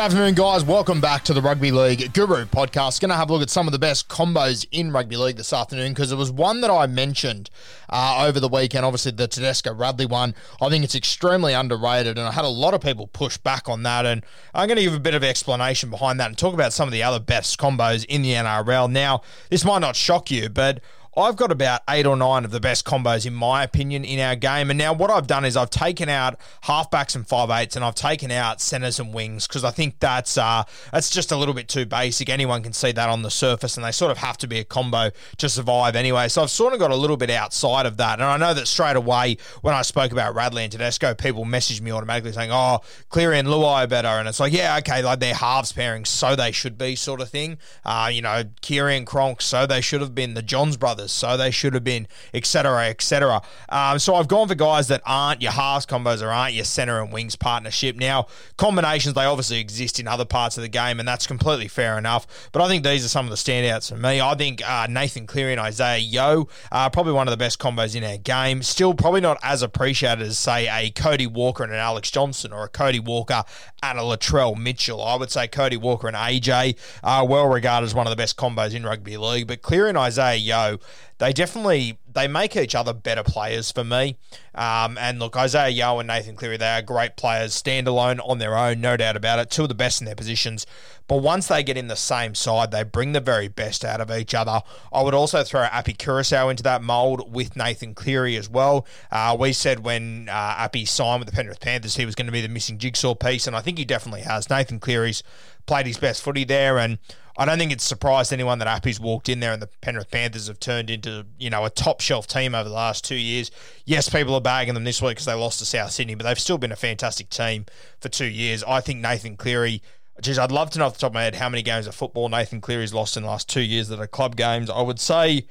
Good 0.00 0.12
afternoon, 0.12 0.34
guys. 0.34 0.64
Welcome 0.64 1.02
back 1.02 1.24
to 1.24 1.34
the 1.34 1.42
Rugby 1.42 1.70
League 1.70 2.14
Guru 2.14 2.46
podcast. 2.46 3.02
Going 3.02 3.10
to 3.10 3.16
have 3.16 3.28
a 3.28 3.34
look 3.34 3.42
at 3.42 3.50
some 3.50 3.68
of 3.68 3.72
the 3.72 3.78
best 3.78 4.08
combos 4.08 4.66
in 4.72 4.92
rugby 4.92 5.18
league 5.18 5.36
this 5.36 5.52
afternoon 5.52 5.92
because 5.92 6.08
there 6.08 6.16
was 6.16 6.32
one 6.32 6.62
that 6.62 6.70
I 6.70 6.86
mentioned 6.86 7.50
uh, 7.90 8.24
over 8.26 8.40
the 8.40 8.48
weekend. 8.48 8.86
Obviously, 8.86 9.12
the 9.12 9.28
Tedesco 9.28 9.74
Radley 9.74 10.06
one. 10.06 10.34
I 10.58 10.70
think 10.70 10.84
it's 10.84 10.94
extremely 10.94 11.52
underrated, 11.52 12.16
and 12.16 12.26
I 12.26 12.32
had 12.32 12.46
a 12.46 12.48
lot 12.48 12.72
of 12.72 12.80
people 12.80 13.08
push 13.08 13.36
back 13.36 13.68
on 13.68 13.82
that. 13.82 14.06
And 14.06 14.24
I'm 14.54 14.68
going 14.68 14.78
to 14.78 14.84
give 14.84 14.94
a 14.94 15.00
bit 15.00 15.12
of 15.12 15.22
explanation 15.22 15.90
behind 15.90 16.18
that 16.18 16.28
and 16.28 16.38
talk 16.38 16.54
about 16.54 16.72
some 16.72 16.88
of 16.88 16.92
the 16.92 17.02
other 17.02 17.20
best 17.20 17.60
combos 17.60 18.06
in 18.06 18.22
the 18.22 18.32
NRL. 18.32 18.90
Now, 18.90 19.20
this 19.50 19.66
might 19.66 19.80
not 19.80 19.96
shock 19.96 20.30
you, 20.30 20.48
but 20.48 20.80
I've 21.16 21.34
got 21.34 21.50
about 21.50 21.82
eight 21.88 22.06
or 22.06 22.16
nine 22.16 22.44
of 22.44 22.52
the 22.52 22.60
best 22.60 22.84
combos, 22.84 23.26
in 23.26 23.34
my 23.34 23.64
opinion, 23.64 24.04
in 24.04 24.20
our 24.20 24.36
game. 24.36 24.70
And 24.70 24.78
now 24.78 24.92
what 24.92 25.10
I've 25.10 25.26
done 25.26 25.44
is 25.44 25.56
I've 25.56 25.70
taken 25.70 26.08
out 26.08 26.38
halfbacks 26.64 27.16
and 27.16 27.26
five 27.26 27.50
eights, 27.50 27.74
and 27.74 27.84
I've 27.84 27.96
taken 27.96 28.30
out 28.30 28.60
centers 28.60 29.00
and 29.00 29.12
wings 29.12 29.48
because 29.48 29.64
I 29.64 29.72
think 29.72 29.98
that's 29.98 30.38
uh, 30.38 30.62
that's 30.92 31.10
just 31.10 31.32
a 31.32 31.36
little 31.36 31.54
bit 31.54 31.66
too 31.66 31.84
basic. 31.84 32.28
Anyone 32.28 32.62
can 32.62 32.72
see 32.72 32.92
that 32.92 33.08
on 33.08 33.22
the 33.22 33.30
surface, 33.30 33.76
and 33.76 33.84
they 33.84 33.90
sort 33.90 34.12
of 34.12 34.18
have 34.18 34.38
to 34.38 34.46
be 34.46 34.60
a 34.60 34.64
combo 34.64 35.10
to 35.38 35.48
survive 35.48 35.96
anyway. 35.96 36.28
So 36.28 36.42
I've 36.42 36.50
sort 36.50 36.74
of 36.74 36.78
got 36.78 36.92
a 36.92 36.96
little 36.96 37.16
bit 37.16 37.30
outside 37.30 37.86
of 37.86 37.96
that. 37.96 38.20
And 38.20 38.28
I 38.28 38.36
know 38.36 38.54
that 38.54 38.68
straight 38.68 38.96
away 38.96 39.36
when 39.62 39.74
I 39.74 39.82
spoke 39.82 40.12
about 40.12 40.36
Radley 40.36 40.62
and 40.62 40.70
Tedesco, 40.70 41.14
people 41.14 41.44
messaged 41.44 41.80
me 41.80 41.90
automatically 41.90 42.32
saying, 42.32 42.50
"Oh, 42.52 42.82
Cleary 43.08 43.40
and 43.40 43.48
Luai 43.48 43.84
are 43.84 43.86
better," 43.88 44.08
and 44.08 44.28
it's 44.28 44.38
like, 44.38 44.52
yeah, 44.52 44.76
okay, 44.78 45.02
like 45.02 45.18
they're 45.18 45.34
halves 45.34 45.72
pairing, 45.72 46.04
so 46.04 46.36
they 46.36 46.52
should 46.52 46.78
be, 46.78 46.94
sort 46.94 47.20
of 47.20 47.30
thing. 47.30 47.58
Uh, 47.84 48.08
you 48.12 48.22
know, 48.22 48.44
Keary 48.60 48.96
and 48.96 49.08
Cronk, 49.08 49.42
so 49.42 49.66
they 49.66 49.80
should 49.80 50.00
have 50.00 50.14
been. 50.14 50.34
The 50.34 50.42
Johns 50.42 50.76
brothers 50.76 50.99
so 51.08 51.36
they 51.36 51.50
should 51.50 51.74
have 51.74 51.84
been, 51.84 52.06
etc., 52.34 52.88
etc. 52.88 53.42
Um, 53.68 53.98
so 53.98 54.14
I've 54.14 54.28
gone 54.28 54.48
for 54.48 54.54
guys 54.54 54.88
that 54.88 55.02
aren't 55.04 55.42
your 55.42 55.52
halves 55.52 55.86
combos 55.86 56.22
or 56.22 56.28
aren't 56.28 56.54
your 56.54 56.64
center 56.64 57.00
and 57.00 57.12
wings 57.12 57.36
partnership. 57.36 57.96
Now, 57.96 58.26
combinations, 58.56 59.14
they 59.14 59.24
obviously 59.24 59.60
exist 59.60 60.00
in 60.00 60.08
other 60.08 60.24
parts 60.24 60.56
of 60.56 60.62
the 60.62 60.68
game, 60.68 60.98
and 60.98 61.08
that's 61.08 61.26
completely 61.26 61.68
fair 61.68 61.98
enough. 61.98 62.26
But 62.52 62.62
I 62.62 62.68
think 62.68 62.84
these 62.84 63.04
are 63.04 63.08
some 63.08 63.26
of 63.26 63.30
the 63.30 63.36
standouts 63.36 63.90
for 63.90 63.96
me. 63.96 64.20
I 64.20 64.34
think 64.34 64.66
uh, 64.68 64.86
Nathan 64.88 65.26
Cleary 65.26 65.52
and 65.52 65.60
Isaah 65.60 65.98
Yeo 65.98 66.48
are 66.72 66.90
probably 66.90 67.12
one 67.12 67.26
of 67.28 67.32
the 67.32 67.36
best 67.36 67.58
combos 67.58 67.94
in 67.94 68.04
our 68.04 68.16
game. 68.16 68.62
Still, 68.62 68.94
probably 68.94 69.20
not 69.20 69.38
as 69.42 69.62
appreciated 69.62 70.22
as, 70.22 70.38
say, 70.38 70.68
a 70.68 70.90
Cody 70.90 71.26
Walker 71.26 71.64
and 71.64 71.72
an 71.72 71.78
Alex 71.78 72.10
Johnson 72.10 72.52
or 72.52 72.64
a 72.64 72.68
Cody 72.68 73.00
Walker 73.00 73.44
and 73.82 73.98
a 73.98 74.02
Latrell 74.02 74.56
Mitchell. 74.56 75.02
I 75.02 75.16
would 75.16 75.30
say 75.30 75.48
Cody 75.48 75.76
Walker 75.76 76.08
and 76.08 76.16
AJ 76.16 76.76
are 77.02 77.26
well 77.26 77.46
regarded 77.46 77.86
as 77.86 77.94
one 77.94 78.06
of 78.06 78.10
the 78.10 78.16
best 78.16 78.36
combos 78.36 78.74
in 78.74 78.84
rugby 78.84 79.16
league. 79.16 79.46
But 79.46 79.62
Cleary 79.62 79.90
and 79.90 79.98
Isaah 79.98 80.36
Yeo, 80.36 80.78
they 81.18 81.32
definitely 81.32 81.98
they 82.12 82.26
make 82.26 82.56
each 82.56 82.74
other 82.74 82.92
better 82.92 83.22
players 83.22 83.70
for 83.70 83.84
me. 83.84 84.16
Um, 84.54 84.98
and 84.98 85.18
look, 85.18 85.36
Isaah 85.36 85.68
Yeo 85.68 85.98
and 85.98 86.08
Nathan 86.08 86.34
Cleary, 86.34 86.56
they 86.56 86.68
are 86.68 86.82
great 86.82 87.16
players, 87.16 87.60
standalone 87.60 88.18
on 88.26 88.38
their 88.38 88.56
own, 88.56 88.80
no 88.80 88.96
doubt 88.96 89.16
about 89.16 89.38
it. 89.38 89.50
Two 89.50 89.62
of 89.62 89.68
the 89.68 89.74
best 89.74 90.00
in 90.00 90.06
their 90.06 90.14
positions. 90.14 90.66
But 91.06 91.18
once 91.18 91.48
they 91.48 91.62
get 91.62 91.76
in 91.76 91.88
the 91.88 91.96
same 91.96 92.34
side, 92.34 92.70
they 92.70 92.84
bring 92.84 93.12
the 93.12 93.20
very 93.20 93.48
best 93.48 93.84
out 93.84 94.00
of 94.00 94.10
each 94.10 94.34
other. 94.34 94.62
I 94.92 95.02
would 95.02 95.14
also 95.14 95.42
throw 95.42 95.62
Api 95.62 95.94
Koroisau 95.94 96.50
into 96.50 96.62
that 96.62 96.82
mould 96.82 97.32
with 97.32 97.56
Nathan 97.56 97.94
Cleary 97.94 98.36
as 98.36 98.48
well. 98.48 98.86
Uh, 99.10 99.36
we 99.38 99.52
said 99.52 99.80
when 99.80 100.28
uh, 100.28 100.54
Api 100.58 100.84
signed 100.84 101.20
with 101.20 101.28
the 101.28 101.34
Penrith 101.34 101.60
Panthers, 101.60 101.96
he 101.96 102.06
was 102.06 102.14
going 102.14 102.26
to 102.26 102.32
be 102.32 102.40
the 102.40 102.48
missing 102.48 102.78
jigsaw 102.78 103.14
piece, 103.14 103.46
and 103.46 103.56
I 103.56 103.60
think 103.60 103.78
he 103.78 103.84
definitely 103.84 104.22
has. 104.22 104.48
Nathan 104.48 104.80
Cleary's 104.80 105.22
played 105.66 105.86
his 105.86 105.98
best 105.98 106.22
footy 106.22 106.44
there, 106.44 106.78
and 106.78 106.98
I 107.40 107.46
don't 107.46 107.56
think 107.56 107.72
it's 107.72 107.84
surprised 107.84 108.34
anyone 108.34 108.58
that 108.58 108.68
Api's 108.68 109.00
walked 109.00 109.30
in 109.30 109.40
there 109.40 109.54
and 109.54 109.62
the 109.62 109.68
Penrith 109.80 110.10
Panthers 110.10 110.48
have 110.48 110.60
turned 110.60 110.90
into, 110.90 111.24
you 111.38 111.48
know, 111.48 111.64
a 111.64 111.70
top 111.70 112.02
shelf 112.02 112.26
team 112.26 112.54
over 112.54 112.68
the 112.68 112.74
last 112.74 113.02
two 113.02 113.16
years. 113.16 113.50
Yes, 113.86 114.10
people 114.10 114.34
are 114.34 114.42
bagging 114.42 114.74
them 114.74 114.84
this 114.84 115.00
week 115.00 115.12
because 115.12 115.24
they 115.24 115.32
lost 115.32 115.58
to 115.60 115.64
South 115.64 115.90
Sydney, 115.90 116.14
but 116.14 116.24
they've 116.24 116.38
still 116.38 116.58
been 116.58 116.70
a 116.70 116.76
fantastic 116.76 117.30
team 117.30 117.64
for 117.98 118.10
two 118.10 118.26
years. 118.26 118.62
I 118.64 118.82
think 118.82 119.00
Nathan 119.00 119.38
Cleary, 119.38 119.80
geez, 120.20 120.38
I'd 120.38 120.52
love 120.52 120.68
to 120.72 120.78
know 120.78 120.84
off 120.84 120.92
the 120.92 120.98
top 120.98 121.12
of 121.12 121.14
my 121.14 121.22
head 121.22 121.36
how 121.36 121.48
many 121.48 121.62
games 121.62 121.86
of 121.86 121.94
football 121.94 122.28
Nathan 122.28 122.60
Cleary's 122.60 122.92
lost 122.92 123.16
in 123.16 123.22
the 123.22 123.30
last 123.30 123.48
two 123.48 123.62
years 123.62 123.88
that 123.88 123.98
are 123.98 124.06
club 124.06 124.36
games. 124.36 124.68
I 124.68 124.82
would 124.82 125.00
say 125.00 125.46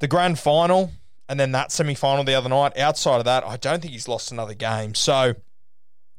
the 0.00 0.08
grand 0.08 0.40
final 0.40 0.90
and 1.28 1.38
then 1.38 1.52
that 1.52 1.70
semi 1.70 1.94
final 1.94 2.24
the 2.24 2.34
other 2.34 2.48
night. 2.48 2.76
Outside 2.76 3.18
of 3.18 3.24
that, 3.26 3.44
I 3.44 3.56
don't 3.56 3.80
think 3.80 3.92
he's 3.92 4.08
lost 4.08 4.32
another 4.32 4.54
game. 4.54 4.96
So 4.96 5.34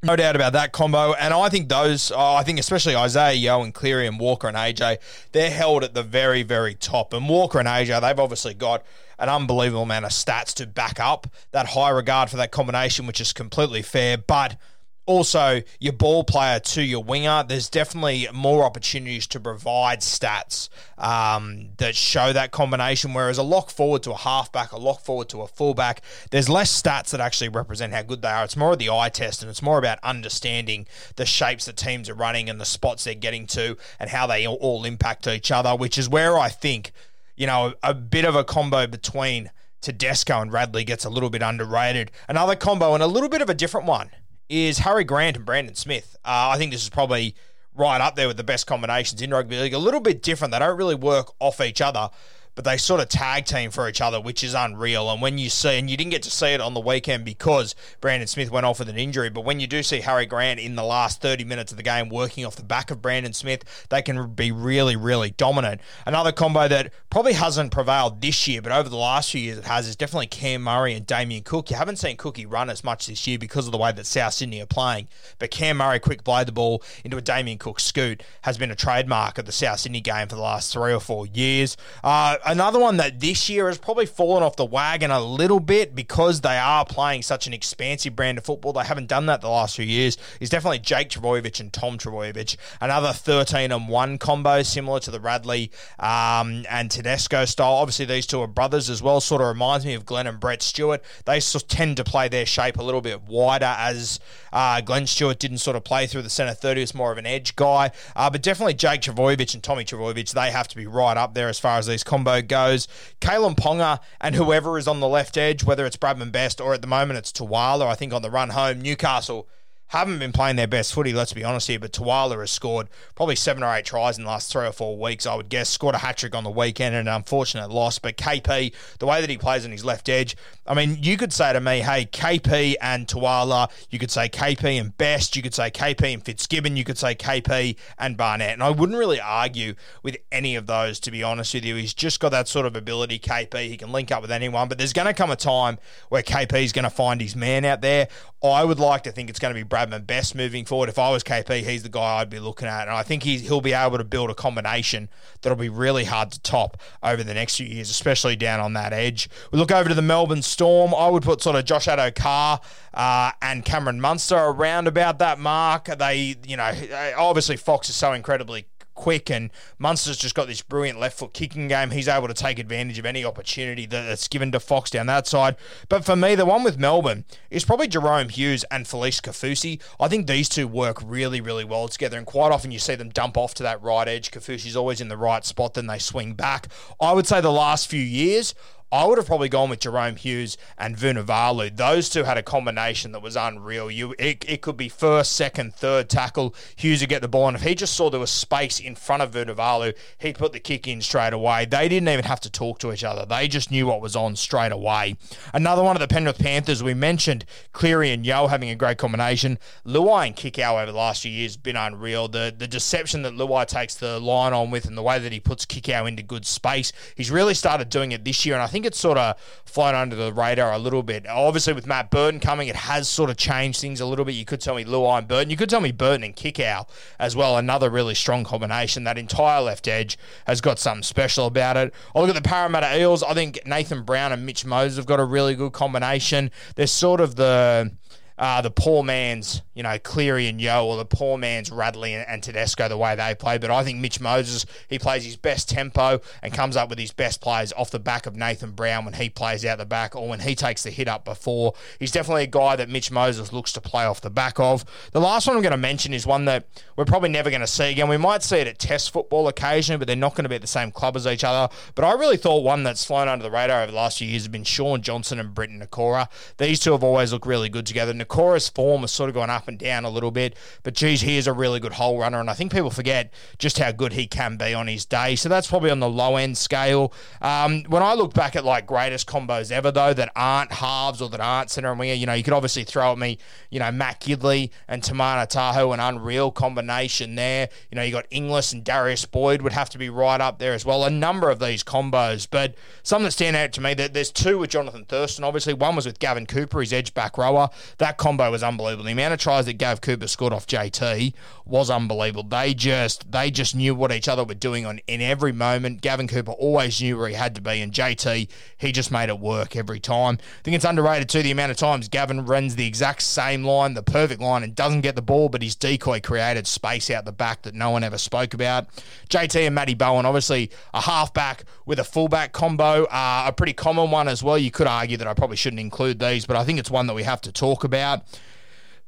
no 0.06 0.16
doubt 0.16 0.36
about 0.36 0.54
that 0.54 0.72
combo. 0.72 1.14
And 1.14 1.34
I 1.34 1.50
think 1.50 1.68
those, 1.68 2.12
oh, 2.12 2.36
I 2.36 2.44
think 2.44 2.60
especially 2.60 2.96
Isaah 2.96 3.34
Yeo 3.34 3.62
and 3.64 3.74
Cleary 3.74 4.08
and 4.08 4.20
Walker 4.20 4.48
and 4.48 4.56
AJ, 4.56 5.00
they're 5.32 5.50
held 5.50 5.84
at 5.84 5.94
the 5.94 6.04
very, 6.04 6.44
very 6.44 6.76
top. 6.76 7.14
And 7.14 7.28
Walker 7.28 7.60
and 7.60 7.68
AJ, 7.68 8.02
they've 8.02 8.20
obviously 8.20 8.54
got 8.54 8.86
an 9.18 9.30
unbelievable 9.30 9.84
amount 9.84 10.06
of 10.06 10.12
stats 10.12 10.54
to 10.56 10.68
back 10.68 11.00
up 11.00 11.28
that 11.52 11.68
high 11.70 11.90
regard 11.90 12.30
for 12.30 12.38
that 12.38 12.52
combination, 12.52 13.08
which 13.08 13.20
is 13.20 13.34
completely 13.34 13.82
fair. 13.82 14.18
But 14.18 14.58
also 15.06 15.62
your 15.80 15.94
ball 15.94 16.24
player 16.24 16.60
to 16.60 16.84
your 16.84 17.04
winger, 17.04 17.44
there's 17.48 17.70
definitely 17.70 18.28
more 18.34 18.63
opportunities 18.63 19.28
to 19.28 19.40
provide 19.40 20.00
stats 20.00 20.69
um, 20.98 21.69
that 21.78 21.96
show 21.96 22.34
that 22.34 22.52
combination. 22.52 23.13
Whereas 23.13 23.38
a 23.38 23.44
lock 23.44 23.69
forward 23.69 24.04
to 24.04 24.12
a 24.12 24.18
halfback, 24.18 24.72
a 24.72 24.78
lock 24.78 25.02
forward 25.02 25.30
to 25.30 25.42
a 25.42 25.48
fullback, 25.48 26.02
there's 26.31 26.50
less 26.50 26.81
stats 26.81 27.12
that 27.12 27.22
actually 27.22 27.50
represent 27.50 27.94
how 27.94 28.02
good 28.02 28.22
they 28.22 28.30
are. 28.30 28.44
It's 28.44 28.57
more 28.57 28.74
of 28.74 28.80
the 28.80 28.90
eye 28.90 29.10
test, 29.10 29.42
and 29.42 29.50
it's 29.50 29.62
more 29.62 29.78
about 29.78 30.00
understanding 30.04 30.88
the 31.16 31.25
shapes 31.25 31.66
that 31.66 31.78
teams 31.78 32.10
are 32.10 32.16
running 32.16 32.50
and 32.50 32.60
the 32.60 32.66
spots 32.66 33.04
they're 33.04 33.13
getting 33.13 33.46
to 33.48 33.78
and 34.00 34.10
how 34.10 34.28
they 34.28 34.48
all 34.48 34.86
impact 34.86 35.28
each 35.28 35.51
other, 35.51 35.75
which 35.75 35.98
is 35.98 36.10
where 36.10 36.38
I 36.38 36.50
think, 36.50 36.92
you 37.36 37.48
know, 37.48 37.74
a 37.84 37.94
bit 37.94 38.25
of 38.25 38.36
a 38.36 38.44
combo 38.44 38.88
between 38.88 39.51
Tedesco 39.81 40.42
and 40.42 40.51
Radley 40.51 40.84
gets 40.84 41.06
a 41.06 41.10
little 41.10 41.30
bit 41.30 41.44
underrated. 41.44 42.12
Another 42.28 42.56
combo 42.56 42.96
and 42.96 43.04
a 43.04 43.08
little 43.08 43.30
bit 43.30 43.42
of 43.42 43.50
a 43.50 43.54
different 43.54 43.86
one 43.86 44.10
is 44.50 44.80
Harry 44.80 45.03
Grant 45.03 45.38
and 45.38 45.45
Brandon 45.45 45.75
Smith. 45.75 46.15
Uh, 46.24 46.50
I 46.53 46.57
think 46.57 46.71
this 46.71 46.83
is 46.83 46.89
probably 46.89 47.36
right 47.75 48.00
up 48.00 48.15
there 48.15 48.27
with 48.27 48.38
the 48.38 48.44
best 48.44 48.68
combinations 48.68 49.21
in 49.21 49.31
rugby 49.31 49.59
league. 49.59 49.74
A 49.74 49.80
little 49.80 50.00
bit 50.00 50.21
different. 50.21 50.51
They 50.51 50.59
don't 50.59 50.77
really 50.77 50.95
work 50.95 51.33
off 51.39 51.59
each 51.62 51.81
other. 51.81 52.09
but 52.56 52.63
they 52.63 52.77
sort 52.77 53.01
of 53.01 53.09
tag 53.09 53.45
team 53.45 53.69
for 53.69 53.88
each 53.88 54.00
other, 54.00 54.19
which 54.19 54.44
is 54.44 54.53
unreal. 54.53 55.12
And 55.12 55.21
when 55.21 55.38
you 55.38 55.50
see, 55.50 55.77
and 55.77 55.89
you 55.89 55.97
didn't 55.97 56.12
get 56.12 56.24
to 56.24 56.31
see 56.31 56.47
it 56.47 56.62
on 56.62 56.74
the 56.74 56.80
weekend 56.80 57.25
because 57.25 57.75
Brandon 58.00 58.27
Smith 58.27 58.50
went 58.50 58.65
off 58.65 58.80
with 58.80 58.88
an 58.88 58.97
injury, 58.97 59.30
but 59.30 59.42
when 59.42 59.59
you 59.59 59.68
do 59.68 59.83
see 59.83 60.00
Harry 60.00 60.25
Grant 60.25 60.59
in 60.59 60.75
the 60.75 60.83
last 60.83 61.21
30 61.21 61.44
minutes 61.44 61.71
of 61.71 61.77
the 61.77 61.83
game 61.83 62.07
working 62.07 62.45
off 62.45 62.56
the 62.56 62.63
back 62.63 62.91
of 62.91 63.01
Brandon 63.01 63.33
Smith, 63.33 63.88
they 63.89 64.01
can 64.01 64.30
be 64.33 64.51
really, 64.53 64.95
really 64.95 65.31
dominant. 65.31 65.81
Another 66.06 66.31
combo 66.31 66.68
that 66.69 66.94
probably 67.15 67.31
hasn't 67.31 67.71
prevailed 67.71 68.19
this 68.19 68.45
year, 68.45 68.62
but 68.62 68.73
over 68.73 68.89
the 68.89 68.97
last 68.97 69.31
few 69.31 69.39
years 69.39 69.57
it 69.57 69.63
has, 69.63 69.88
is 69.88 69.95
definitely 69.95 70.27
Cam 70.27 70.62
Murray 70.62 70.94
and 70.94 71.07
Damien 71.07 71.44
Cook. 71.44 71.71
You 71.71 71.77
haven't 71.77 71.95
seen 71.95 72.17
Cookie 72.17 72.45
run 72.45 72.69
as 72.69 72.83
much 72.83 73.07
this 73.07 73.25
year 73.25 73.39
because 73.39 73.67
of 73.67 73.71
the 73.71 73.77
way 73.77 73.94
that 73.94 74.06
South 74.06 74.33
Sydney 74.33 74.62
are 74.62 74.65
playing, 74.65 75.07
but 75.39 75.50
Cam 75.50 75.77
Murray 75.77 75.97
quick 76.01 76.25
play 76.25 76.44
the 76.44 76.51
ball 76.51 76.83
into 77.06 77.15
a 77.15 77.21
Damien 77.21 77.57
Cook 77.57 77.79
scoot 77.79 78.21
has 78.41 78.57
been 78.57 78.69
a 78.69 78.75
trademark 78.75 79.38
of 79.38 79.45
the 79.45 79.53
South 79.53 79.79
Sydney 79.79 80.01
game 80.01 80.27
for 80.27 80.35
the 80.35 80.41
last 80.41 80.73
three 80.73 80.91
or 80.91 81.00
four 81.00 81.25
years. 81.25 81.77
Uh, 82.03 82.35
another 82.45 82.79
one 82.79 82.97
that 82.97 83.21
this 83.21 83.47
year 83.47 83.67
has 83.67 83.77
probably 83.77 84.07
fallen 84.07 84.44
off 84.44 84.57
the 84.57 84.65
wagon 84.65 85.09
a 85.09 85.23
little 85.23 85.62
bit 85.62 85.95
because 85.95 86.41
they 86.41 86.57
are 86.57 86.83
playing 86.83 87.21
such 87.21 87.47
an 87.47 87.53
expansive 87.53 88.13
brand 88.13 88.38
of 88.38 88.44
football. 88.44 88.73
They 88.73 88.83
haven't 88.83 89.07
done 89.07 89.27
that 89.27 89.39
the 89.39 89.50
last 89.50 89.77
few 89.77 89.85
years. 89.85 90.17
Is 90.41 90.50
definitely 90.50 90.79
Jake 90.79 91.12
Trbojevic 91.12 91.62
and 91.62 91.71
Tom 91.71 91.97
Trbojevic. 91.97 92.57
Another 92.81 93.13
13 93.13 93.71
and 93.71 93.88
1 93.88 94.17
combo 94.17 94.63
similar 94.63 95.00
to 95.00 95.12
the 95.12 95.21
Radley 95.21 95.71
um, 95.97 96.65
and 96.69 96.91
Tedesco 97.06 97.46
style. 97.46 97.74
Obviously, 97.74 98.06
these 98.06 98.25
two 98.25 98.42
are 98.42 98.48
brothers 98.48 98.90
as 98.90 99.04
well. 99.04 99.22
Sort 99.22 99.40
of 99.40 99.48
reminds 99.48 99.86
me 99.86 99.94
of 99.94 100.07
Glenn 100.07 100.25
and 100.25 100.40
Brett 100.40 100.63
Stewart. 100.63 101.04
They 101.25 101.40
sort 101.40 101.62
of 101.62 101.68
tend 101.68 101.98
to 101.98 102.04
play 102.04 102.30
their 102.30 102.48
shape 102.48 102.78
a 102.78 102.81
little 102.81 103.00
bit 103.00 103.22
wider 103.22 103.75
as 103.78 104.19
uh, 104.52 104.81
Glenn 104.81 105.06
Stewart 105.06 105.38
didn't 105.38 105.60
sort 105.60 105.78
of 105.78 105.84
play 105.84 106.07
through 106.07 106.24
the 106.24 106.31
centre 106.31 106.56
30. 106.56 106.81
It's 106.81 106.96
more 106.96 107.12
of 107.12 107.19
an 107.19 107.28
edge 107.28 107.56
guy. 107.56 107.92
Uh, 108.16 108.31
but 108.31 108.42
definitely 108.42 108.74
Jake 108.74 109.02
Trbojevic 109.02 109.54
and 109.54 109.62
Tommy 109.62 109.86
Trbojevic, 109.86 110.31
they 110.31 110.50
have 110.50 110.68
to 110.68 110.75
be 110.75 110.88
right 110.88 111.16
up 111.16 111.36
there 111.36 111.48
as 111.48 111.60
far 111.60 111.78
as 111.78 111.86
these 111.86 112.04
combo 112.04 112.42
goes. 112.42 112.88
Kalyn 113.22 113.56
Ponga 113.56 114.00
and 114.19 114.34
whoever 114.34 114.80
is 114.80 114.88
on 114.88 115.00
the 115.00 115.08
left 115.08 115.38
edge, 115.38 115.63
whether 115.63 115.86
it's 115.86 115.98
Bradman 115.98 116.31
Best 116.31 116.60
or 116.60 116.74
at 116.74 116.81
the 116.81 116.88
moment 116.88 117.19
it's 117.19 117.31
Tuala, 117.31 117.86
I 117.86 117.94
think 117.94 118.13
on 118.13 118.24
the 118.24 118.31
run 118.31 118.50
home, 118.50 118.81
Newcastle 118.81 119.48
haven't 119.88 120.20
been 120.20 120.32
playing 120.32 120.56
their 120.56 120.68
best 120.68 120.94
footy, 120.94 121.14
let's 121.14 121.34
be 121.34 121.44
honest 121.44 121.68
here, 121.68 121.80
but 121.80 121.94
Tuala 121.94 122.40
has 122.40 122.52
scored 122.52 122.88
probably 123.16 123.36
seven 123.36 123.64
or 123.64 123.74
eight 123.74 123.86
tries 123.86 124.18
in 124.18 124.24
the 124.24 124.30
last 124.30 124.52
three 124.52 124.66
or 124.66 124.72
four 124.72 124.98
weeks, 124.98 125.26
I 125.26 125.36
would 125.36 125.50
guess. 125.50 125.70
Scored 125.70 125.96
a 125.96 126.00
hat 126.00 126.18
trick 126.18 126.36
on 126.36 126.44
the 126.44 126.50
weekend 126.50 126.96
and 126.96 127.08
an 127.08 127.16
unfortunate 127.16 127.70
loss. 127.70 128.00
But 128.00 128.18
KP, 128.18 128.74
the 129.00 129.06
way 129.06 129.22
that 129.22 129.30
he 129.30 129.38
plays 129.38 129.66
on 129.66 129.72
his 129.72 129.86
left 129.86 130.10
edge, 130.10 130.36
I 130.68 130.74
mean, 130.74 130.98
you 131.02 131.18
could 131.18 131.32
say 131.32 131.54
to 131.54 131.62
me, 131.62 131.80
hey, 131.80 132.06
KP 132.06 132.76
and 132.82 133.08
Tuala, 133.08 133.70
you 133.90 134.00
could 134.00 134.12
say 134.12 134.28
KP 134.28 134.80
and 134.80 134.98
Best, 134.98 135.36
you 135.36 135.44
could 135.44 135.54
say 135.54 135.70
KP 135.70 136.14
and 136.14 136.26
Fitzgibbon, 136.26 136.76
you 136.76 136.84
could 136.84 136.98
say 136.98 137.14
KP 137.14 137.76
and 138.00 138.18
Barnett. 138.18 138.54
And 138.54 138.64
I 138.64 138.72
wouldn't 138.72 138.98
really 138.98 139.22
argue 139.22 139.76
with 140.02 140.18
any 140.32 140.56
of 140.56 140.66
those, 140.66 141.00
to 141.02 141.12
be 141.12 141.22
honest 141.22 141.54
with 141.54 141.64
you. 141.64 141.76
He's 141.76 141.94
just 141.94 142.20
got 142.20 142.30
that 142.30 142.48
sort 142.48 142.66
of 142.66 142.76
ability, 142.76 143.20
KP. 143.20 143.70
He 143.70 143.78
can 143.78 143.92
link 143.92 144.12
up 144.12 144.22
with 144.22 144.32
anyone, 144.32 144.68
but 144.68 144.80
there's 144.80 144.94
going 144.94 145.08
to 145.08 145.14
come 145.14 145.30
a 145.30 145.36
time 145.36 145.78
where 146.10 146.24
KP 146.24 146.64
is 146.64 146.72
going 146.72 146.84
to 146.84 146.90
find 146.90 147.22
his 147.22 147.36
man 147.36 147.64
out 147.66 147.82
there. 147.82 148.08
I 148.44 148.64
would 148.64 148.80
like 148.80 149.04
to 149.04 149.12
think 149.12 149.30
it's 149.30 149.40
going 149.40 149.54
to 149.54 149.60
be 149.60 149.64
Bradman 149.75 150.07
Best 150.07 150.36
moving 150.36 150.63
forward. 150.63 150.88
If 150.88 150.98
I 150.98 151.10
was 151.10 151.22
KP, 151.22 151.62
he's 151.63 151.83
the 151.83 151.89
guy 151.89 152.19
I'd 152.19 152.30
be 152.30 152.39
looking 152.39 152.68
at. 152.68 152.83
And 152.83 152.92
I 152.92 153.04
think 153.04 153.24
he'll 153.24 153.60
be 153.60 153.74
able 153.74 153.98
to 153.98 154.06
build 154.06 154.30
a 154.30 154.33
combination 154.33 155.10
that'll 155.42 155.57
be 155.57 155.68
really 155.68 156.06
hard 156.06 156.31
to 156.31 156.42
top 156.42 156.77
over 157.04 157.24
the 157.24 157.33
next 157.33 157.57
few 157.57 157.66
years, 157.66 157.89
especially 157.89 158.38
down 158.38 158.62
on 158.62 158.72
that 158.74 158.94
edge. 158.94 159.30
We 159.51 159.60
look 159.60 159.72
over 159.72 159.89
to 159.89 159.95
the 159.95 160.01
Melbourne 160.01 160.44
Storm. 160.44 160.95
I 160.95 161.10
would 161.10 161.24
put 161.24 161.42
sort 161.42 161.57
of 161.57 161.66
Josh 161.66 161.88
Addo-Carr 161.88 162.62
uh, 162.94 163.31
and 163.42 163.66
Cameron 163.66 164.00
Munster 164.00 164.38
around 164.38 164.88
about 164.88 165.19
that 165.19 165.39
mark. 165.39 165.86
They, 165.86 166.38
you 166.48 166.56
know, 166.56 166.72
obviously 167.18 167.57
Fox 167.57 167.89
is 167.89 167.98
so 167.98 168.13
incredibly 168.13 168.68
quick, 168.95 169.30
and 169.30 169.51
Munster's 169.77 170.18
just 170.18 170.33
got 170.33 170.47
this 170.47 170.62
brilliant 170.62 171.00
left 171.00 171.19
foot 171.19 171.33
kicking 171.33 171.68
game. 171.68 171.92
He's 171.92 172.07
able 172.07 172.27
to 172.27 172.33
take 172.33 172.57
advantage 172.57 172.97
of 172.97 173.06
any 173.06 173.24
opportunity 173.24 173.86
that's 173.86 174.27
given 174.27 174.51
to 174.53 174.59
Fox 174.59 174.89
down 174.89 175.06
that 175.07 175.27
side. 175.27 175.56
But 175.89 176.03
for 176.06 176.15
me, 176.15 176.36
the 176.36 176.45
one 176.45 176.63
with 176.63 176.80
Melbourne 176.80 177.25
is 177.50 177.65
probably 177.65 177.88
Jahrome 177.88 178.31
Hughes 178.31 178.65
and 178.71 178.86
Felise 178.86 179.21
Kaufusi. 179.21 179.81
I 180.00 180.07
think 180.07 180.27
these 180.27 180.50
two 180.50 180.68
work 180.68 180.97
really, 181.03 181.42
really 181.42 181.65
well 181.65 181.88
together, 181.88 182.18
and 182.18 182.25
quite 182.25 182.51
often 182.51 182.71
you 182.71 182.80
see 182.80 182.95
them 182.95 183.09
dump 183.09 183.38
off 183.38 183.53
to 183.56 183.63
that 183.63 183.81
right 183.83 184.07
edge. 184.07 184.31
Kaufusi's 184.31 184.75
always 184.75 185.01
in 185.01 185.09
the 185.09 185.18
right 185.18 185.45
spot, 185.45 185.75
then 185.75 185.88
they 185.88 186.00
swing 186.00 186.33
back. 186.33 186.68
I 187.00 187.13
would 187.13 187.27
say 187.27 187.41
the 187.41 187.51
last 187.51 187.88
few 187.88 188.01
years, 188.01 188.56
I 188.92 189.06
would 189.06 189.18
have 189.18 189.28
probably 189.28 189.50
gone 189.50 189.70
with 189.70 189.80
Jahrome 189.80 190.18
Hughes 190.18 190.58
and 190.78 190.96
Vunivalu. 190.96 191.76
Those 191.76 192.08
two 192.10 192.24
had 192.24 192.38
a 192.38 192.44
combination 192.44 193.12
that 193.12 193.22
was 193.22 193.36
unreal. 193.36 193.90
You, 193.90 194.16
it, 194.20 194.46
it 194.48 194.62
could 194.62 194.78
be 194.78 194.90
first, 194.90 195.34
second, 195.34 195.74
third 195.76 196.10
tackle. 196.10 196.56
Hughes 196.76 197.02
would 197.02 197.10
get 197.10 197.22
the 197.22 197.28
ball, 197.28 197.48
and 197.48 197.58
if 197.58 197.64
he 197.64 197.76
just 197.76 197.94
saw 197.94 198.10
there 198.10 198.20
was 198.20 198.32
space 198.32 198.80
in 198.80 198.96
front 198.96 199.24
of 199.24 199.32
Vunivalu, 199.32 199.96
he'd 200.20 200.38
put 200.38 200.54
the 200.54 200.60
kick 200.60 200.88
in 200.88 201.02
straight 201.02 201.34
away. 201.34 201.66
They 201.66 201.90
didn't 201.90 202.10
even 202.10 202.26
have 202.26 202.40
to 202.42 202.50
talk 202.50 202.80
to 202.80 202.94
each 202.94 203.04
other. 203.04 203.26
They 203.26 203.48
just 203.48 203.72
knew 203.72 203.88
what 203.88 204.02
was 204.02 204.16
on 204.16 204.36
straight 204.36 204.72
away. 204.72 205.18
Another 205.54 205.84
one 205.84 205.96
of 205.96 206.00
the 206.00 206.08
Penrith 206.08 206.40
Panthers, 206.40 206.84
we 206.84 206.94
mentioned 206.94 207.46
Cleary 207.74 208.12
and 208.12 208.26
Yeo 208.26 208.48
having 208.48 208.70
a 208.70 208.76
great 208.76 208.98
combination. 208.98 209.58
Luai 209.86 210.28
and 210.28 210.36
Kikau 210.36 210.82
over 210.82 210.92
the 210.92 210.98
last 210.98 211.24
few 211.24 211.32
years 211.32 211.54
has 211.54 211.58
been 211.58 211.76
unreal. 211.76 212.28
The 212.28 212.54
the 212.56 212.68
deception 212.68 213.24
that 213.24 213.34
Luai 213.34 213.66
takes 213.66 213.96
the 213.96 214.20
line 214.20 214.54
on 214.54 214.72
with 214.72 214.86
and 214.86 214.98
the 214.98 215.04
way 215.04 215.20
that 215.20 215.32
he 215.32 215.40
puts 215.40 215.66
Kikau 215.66 216.08
into 216.08 216.24
good 216.24 216.46
space, 216.46 216.94
he's 217.16 217.32
really 217.32 217.54
started 217.54 217.90
doing 217.90 218.12
it 218.12 218.24
this 218.24 218.46
year, 218.46 218.56
and 218.56 218.64
I 218.64 218.68
think 218.75 218.86
it's 218.86 219.00
sort 219.00 219.18
of 219.18 219.39
flown 219.63 219.95
under 219.95 220.18
the 220.18 220.33
radar 220.33 220.74
a 220.74 220.77
little 220.77 221.01
bit. 221.01 221.25
Obviously, 221.30 221.72
with 221.72 221.88
Matt 221.88 222.12
Burton 222.12 222.42
coming, 222.42 222.68
it 222.68 222.75
has 222.75 223.07
sort 223.07 223.30
of 223.30 223.38
changed 223.38 223.80
things 223.80 224.01
a 224.01 224.06
little 224.06 224.25
bit. 224.25 224.36
You 224.36 224.44
could 224.44 224.60
tell 224.60 224.75
me 224.75 224.83
Luai 224.83 225.19
and 225.19 225.27
Burton. 225.30 225.50
You 225.50 225.56
could 225.56 225.69
tell 225.69 225.80
me 225.80 225.94
Burton 225.94 226.25
and 226.25 226.36
Kikau 226.36 226.86
as 227.18 227.38
well. 227.38 227.57
Another 227.57 227.89
really 227.89 228.16
strong 228.16 228.44
combination. 228.44 229.06
That 229.06 229.18
entire 229.18 229.62
left 229.62 229.88
edge 229.88 230.18
has 230.45 230.60
got 230.60 230.77
something 230.77 231.04
special 231.04 231.45
about 231.45 231.77
it. 231.77 231.94
I 232.13 232.19
look 232.19 232.27
at 232.27 232.36
the 232.36 232.42
Parramatta 232.42 233.00
Eels. 233.00 233.24
I 233.24 233.33
think 233.33 233.62
Nathan 233.66 234.04
Brown 234.04 234.33
and 234.33 234.45
Mitch 234.45 234.66
Moses 234.66 234.98
have 234.98 235.06
got 235.06 235.22
a 235.22 235.25
really 235.25 235.56
good 235.56 235.72
combination. 235.72 236.51
They're 236.75 236.86
sort 236.86 237.22
of 237.22 237.38
the 237.38 237.94
uh, 238.38 238.62
the 238.62 238.72
poor 238.72 239.04
man's, 239.04 239.62
you 239.74 239.84
know, 239.84 239.98
Cleary 240.00 240.48
and 240.48 240.60
Yeo, 240.60 240.86
or 240.86 240.98
the 240.98 241.06
poor 241.06 241.38
man's 241.38 241.72
Radley 241.72 242.14
and, 242.14 242.28
and, 242.28 242.44
Tedesco, 242.44 242.90
the 242.90 242.98
way 242.98 243.16
they 243.16 243.34
play. 243.34 243.58
But 243.58 243.72
I 243.72 243.84
think 243.84 244.00
Mitch 244.00 244.20
Moses, 244.20 244.66
he 244.90 245.00
plays 245.00 245.24
his 245.24 245.38
best 245.38 245.70
tempo 245.70 246.20
and 246.42 246.54
comes 246.54 246.76
up 246.76 246.90
with 246.90 247.00
his 247.00 247.12
best 247.12 247.40
plays 247.40 247.72
off 247.74 247.92
the 247.92 248.00
back 248.00 248.26
of 248.26 248.36
Nathan 248.36 248.72
Brown 248.72 249.06
when 249.06 249.14
he 249.14 249.30
plays 249.30 249.64
out 249.66 249.78
the 249.78 249.86
back 249.86 250.16
or 250.16 250.28
when 250.28 250.42
he 250.42 250.54
takes 250.54 250.84
the 250.84 250.90
hit 250.90 251.08
up 251.08 251.24
before. 251.24 251.74
He's 251.98 252.12
definitely 252.12 252.44
a 252.44 252.48
guy 252.48 252.76
that 252.76 252.90
Mitch 252.90 253.10
Moses 253.10 253.54
looks 253.54 253.72
to 253.74 253.82
play 253.82 254.06
off 254.06 254.20
the 254.20 254.30
back 254.30 254.60
of. 254.60 254.84
The 255.12 255.22
last 255.22 255.48
one 255.48 255.56
I'm 255.56 255.62
going 255.62 255.72
to 255.72 255.78
mention 255.78 256.14
is 256.14 256.28
one 256.28 256.46
that 256.46 256.68
we're 256.98 257.06
probably 257.06 257.30
never 257.30 257.50
going 257.50 257.62
to 257.62 257.68
see 257.68 257.92
again. 257.92 258.10
We 258.10 258.18
might 258.18 258.44
see 258.44 258.58
it 258.58 258.68
at 258.68 258.80
test 258.80 259.12
football 259.12 259.48
occasionally, 259.48 259.98
but 259.98 260.08
they're 260.08 260.16
not 260.18 260.36
going 260.36 260.44
to 260.44 260.50
be 260.50 260.56
at 260.56 260.62
the 260.62 260.68
same 260.68 260.92
club 260.92 261.16
as 261.16 261.26
each 261.26 261.44
other. 261.44 261.74
But 261.94 262.04
I 262.04 262.14
really 262.14 262.38
thought 262.38 262.64
one 262.64 262.84
that's 262.84 263.06
flown 263.06 263.30
under 263.30 263.44
the 263.44 263.52
radar 263.52 263.84
over 263.84 263.92
the 263.92 263.98
last 263.98 264.18
few 264.18 264.28
years 264.28 264.42
has 264.42 264.50
been 264.50 264.66
Shaun 264.66 265.02
Johnson 265.02 265.40
and 265.40 265.54
Briton 265.54 265.80
Nikora. 265.80 266.28
These 266.58 266.82
two 266.82 266.92
have 266.92 267.04
always 267.04 267.32
looked 267.32 267.46
really 267.46 267.70
good 267.70 267.86
together. 267.86 268.14
Nikora's 268.25 268.69
form 268.69 269.01
has 269.01 269.12
sort 269.12 269.30
of 269.30 269.36
gone 269.36 269.50
up 269.50 269.68
and 269.68 269.77
down 269.77 270.04
a 270.04 270.10
little 270.10 270.31
bit, 270.31 270.56
but 270.83 270.95
geez, 270.95 271.22
he 271.22 271.38
is 271.38 271.48
a 271.48 271.54
really 271.54 271.80
good 271.80 271.94
hole 271.94 272.19
runner, 272.19 272.39
and 272.39 272.50
I 272.50 272.54
think 272.54 272.72
people 272.72 272.89
forget 272.89 273.31
just 273.60 273.77
how 273.77 273.91
good 273.91 274.13
he 274.13 274.27
can 274.27 274.58
be 274.58 274.74
on 274.74 274.88
his 274.88 275.05
day. 275.05 275.36
So 275.36 275.48
that's 275.48 275.67
probably 275.67 275.91
on 275.91 276.00
the 276.00 276.10
low 276.10 276.36
end 276.36 276.58
scale. 276.58 277.13
Um, 277.41 277.84
when 277.84 278.01
I 278.01 278.13
look 278.13 278.34
back 278.34 278.55
at 278.55 278.65
like 278.65 278.88
greatest 278.88 279.27
combos 279.27 279.72
ever, 279.72 279.91
though, 279.91 280.13
that 280.13 280.32
aren't 280.36 280.74
halves 280.74 281.22
or 281.22 281.29
that 281.29 281.39
aren't 281.39 281.70
centre 281.70 281.91
and 281.91 282.00
winger, 282.00 282.13
you 282.13 282.25
know, 282.25 282.34
you 282.34 282.44
could 282.44 282.53
obviously 282.53 282.84
throw 282.84 283.12
at 283.12 283.17
me, 283.17 283.38
you 283.70 283.79
know, 283.79 283.91
Matt 283.91 284.22
Gidley 284.22 284.72
and 284.88 285.03
Timana 285.03 285.48
Tahu, 285.48 285.94
an 285.94 286.00
unreal 286.00 286.51
combination 286.51 287.36
there. 287.36 287.70
You 287.91 287.96
know, 287.96 288.03
you 288.03 288.12
got 288.12 288.25
Inglis 288.32 288.74
and 288.74 288.84
Darius 288.84 289.25
Boyd 289.25 289.62
would 289.62 289.74
have 289.74 289.89
to 289.91 289.98
be 289.98 290.10
right 290.10 290.41
up 290.41 290.60
there 290.60 290.74
as 290.74 290.86
well. 290.86 291.03
A 291.03 291.10
number 291.10 291.50
of 291.50 291.60
these 291.60 291.84
combos, 291.84 292.48
but 292.50 292.75
some 293.03 293.24
that 293.24 293.32
stand 293.32 293.55
out 293.55 293.72
to 293.74 293.82
me 293.82 293.94
that 293.94 294.13
there's 294.13 294.32
two 294.32 294.58
with 294.58 294.72
Jonathan 294.72 295.05
Thurston. 295.05 295.44
Obviously, 295.44 295.74
one 295.74 295.96
was 295.96 296.05
with 296.05 296.20
Gavin 296.20 296.46
Cooper, 296.46 296.79
his 296.79 296.94
edge 296.94 297.13
back 297.13 297.38
rower. 297.38 297.70
That 297.98 298.14
combo 298.17 298.50
was 298.51 298.63
unbelievable. 298.63 299.05
The 299.05 299.12
amount 299.12 299.34
of 299.34 299.39
tries 299.39 299.65
that 299.65 299.74
Gav 299.74 300.01
Cooper 300.01 300.27
scored 300.27 300.53
off 300.53 300.67
JT 300.67 301.34
was 301.65 301.89
unbelievable. 301.89 302.43
They 302.43 302.74
just 302.74 303.31
they 303.31 303.50
just 303.50 303.75
knew 303.75 303.95
what 303.95 304.12
each 304.12 304.27
other 304.27 304.43
were 304.43 304.53
doing 304.53 304.86
on 304.86 305.00
in 305.07 305.22
every 305.22 305.51
moment. 305.51 306.01
Gavin 306.01 306.27
Cooper 306.27 306.51
always 306.51 307.01
knew 307.01 307.17
where 307.17 307.27
he 307.27 307.34
had 307.34 307.55
to 307.55 307.62
be, 307.62 307.81
and 307.81 307.91
JT 307.91 308.48
he 308.77 308.91
just 308.91 309.12
made 309.12 309.29
it 309.29 309.39
work 309.39 309.75
every 309.75 310.00
time. 310.00 310.38
I 310.41 310.62
think 310.63 310.75
it's 310.75 310.86
underrated 310.86 311.29
too 311.29 311.41
the 311.41 311.51
amount 311.51 311.72
of 311.72 311.77
times 311.77 312.07
Gavin 312.07 312.45
runs 312.45 312.75
the 312.75 312.88
exact 312.88 313.22
same 313.24 313.63
line, 313.63 313.93
the 313.93 314.03
perfect 314.03 314.41
line, 314.41 314.63
and 314.63 314.75
doesn't 314.75 315.01
get 315.01 315.15
the 315.15 315.22
ball, 315.22 315.50
but 315.50 315.62
his 315.62 315.75
decoy 315.75 316.19
created 316.19 316.67
space 316.67 317.10
out 317.10 317.25
the 317.25 317.31
back 317.31 317.63
that 317.63 317.74
no 317.74 317.89
one 317.89 318.03
ever 318.03 318.17
spoke 318.17 318.53
about. 318.53 318.88
JT 319.29 319.65
and 319.65 319.75
Matty 319.75 319.95
Bowen, 319.95 320.25
obviously 320.25 320.72
a 320.93 321.01
halfback 321.01 321.63
with 321.86 322.00
a 322.00 322.03
fullback 322.03 322.53
combo, 322.53 323.05
uh, 323.05 323.45
a 323.48 323.53
pretty 323.53 323.74
common 323.74 324.12
one 324.12 324.27
as 324.27 324.43
well. 324.43 324.57
You 324.57 324.72
could 324.72 324.88
argue 324.88 325.17
that 325.17 325.27
I 325.27 325.34
probably 325.34 325.57
shouldn't 325.57 325.79
include 325.79 326.19
these, 326.19 326.45
but 326.45 326.55
I 326.55 326.63
think 326.63 326.79
it's 326.79 326.91
one 326.91 327.07
that 327.07 327.13
we 327.13 327.24
have 327.24 327.41
to 327.41 327.51
talk 327.51 327.84
about. 327.84 328.04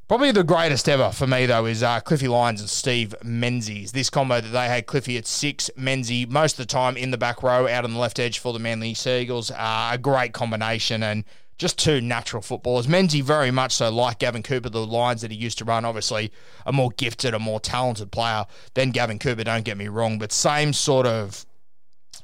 Probably 0.07 0.31
the 0.31 0.45
greatest 0.45 0.87
ever 0.87 1.11
for 1.11 1.27
me, 1.27 1.45
though, 1.47 1.65
is 1.65 1.83
uh, 1.83 1.99
Cliffy 1.99 2.29
Lyons 2.29 2.61
and 2.61 2.69
Steve 2.69 3.13
Menzies. 3.23 3.91
This 3.91 4.09
combo 4.09 4.39
that 4.39 4.49
they 4.49 4.67
had 4.67 4.85
Cliffy 4.85 5.17
at 5.17 5.27
six, 5.27 5.69
Menzie 5.77 6.29
most 6.29 6.53
of 6.53 6.59
the 6.59 6.65
time 6.65 6.95
in 6.95 7.11
the 7.11 7.17
back 7.17 7.43
row, 7.43 7.67
out 7.67 7.83
on 7.83 7.93
the 7.93 7.99
left 7.99 8.17
edge 8.17 8.39
for 8.39 8.53
the 8.53 8.59
Manly 8.59 8.93
Sea 8.93 9.19
Eagles. 9.19 9.51
Uh, 9.51 9.89
a 9.91 9.97
great 9.97 10.31
combination 10.31 11.03
and 11.03 11.25
just 11.57 11.77
two 11.77 11.99
natural 11.99 12.41
footballers. 12.41 12.87
Menzie 12.87 13.21
very 13.21 13.51
much 13.51 13.73
so 13.73 13.91
like 13.91 14.19
Gavin 14.19 14.43
Cooper, 14.43 14.69
the 14.69 14.85
lines 14.85 15.21
that 15.21 15.31
he 15.31 15.37
used 15.37 15.57
to 15.57 15.65
run, 15.65 15.83
obviously 15.83 16.31
a 16.65 16.71
more 16.71 16.91
gifted, 16.91 17.33
a 17.33 17.39
more 17.39 17.59
talented 17.59 18.09
player 18.11 18.45
than 18.75 18.91
Gavin 18.91 19.19
Cooper, 19.19 19.43
don't 19.43 19.65
get 19.65 19.77
me 19.77 19.89
wrong, 19.89 20.19
but 20.19 20.31
same 20.31 20.71
sort 20.71 21.05
of 21.05 21.45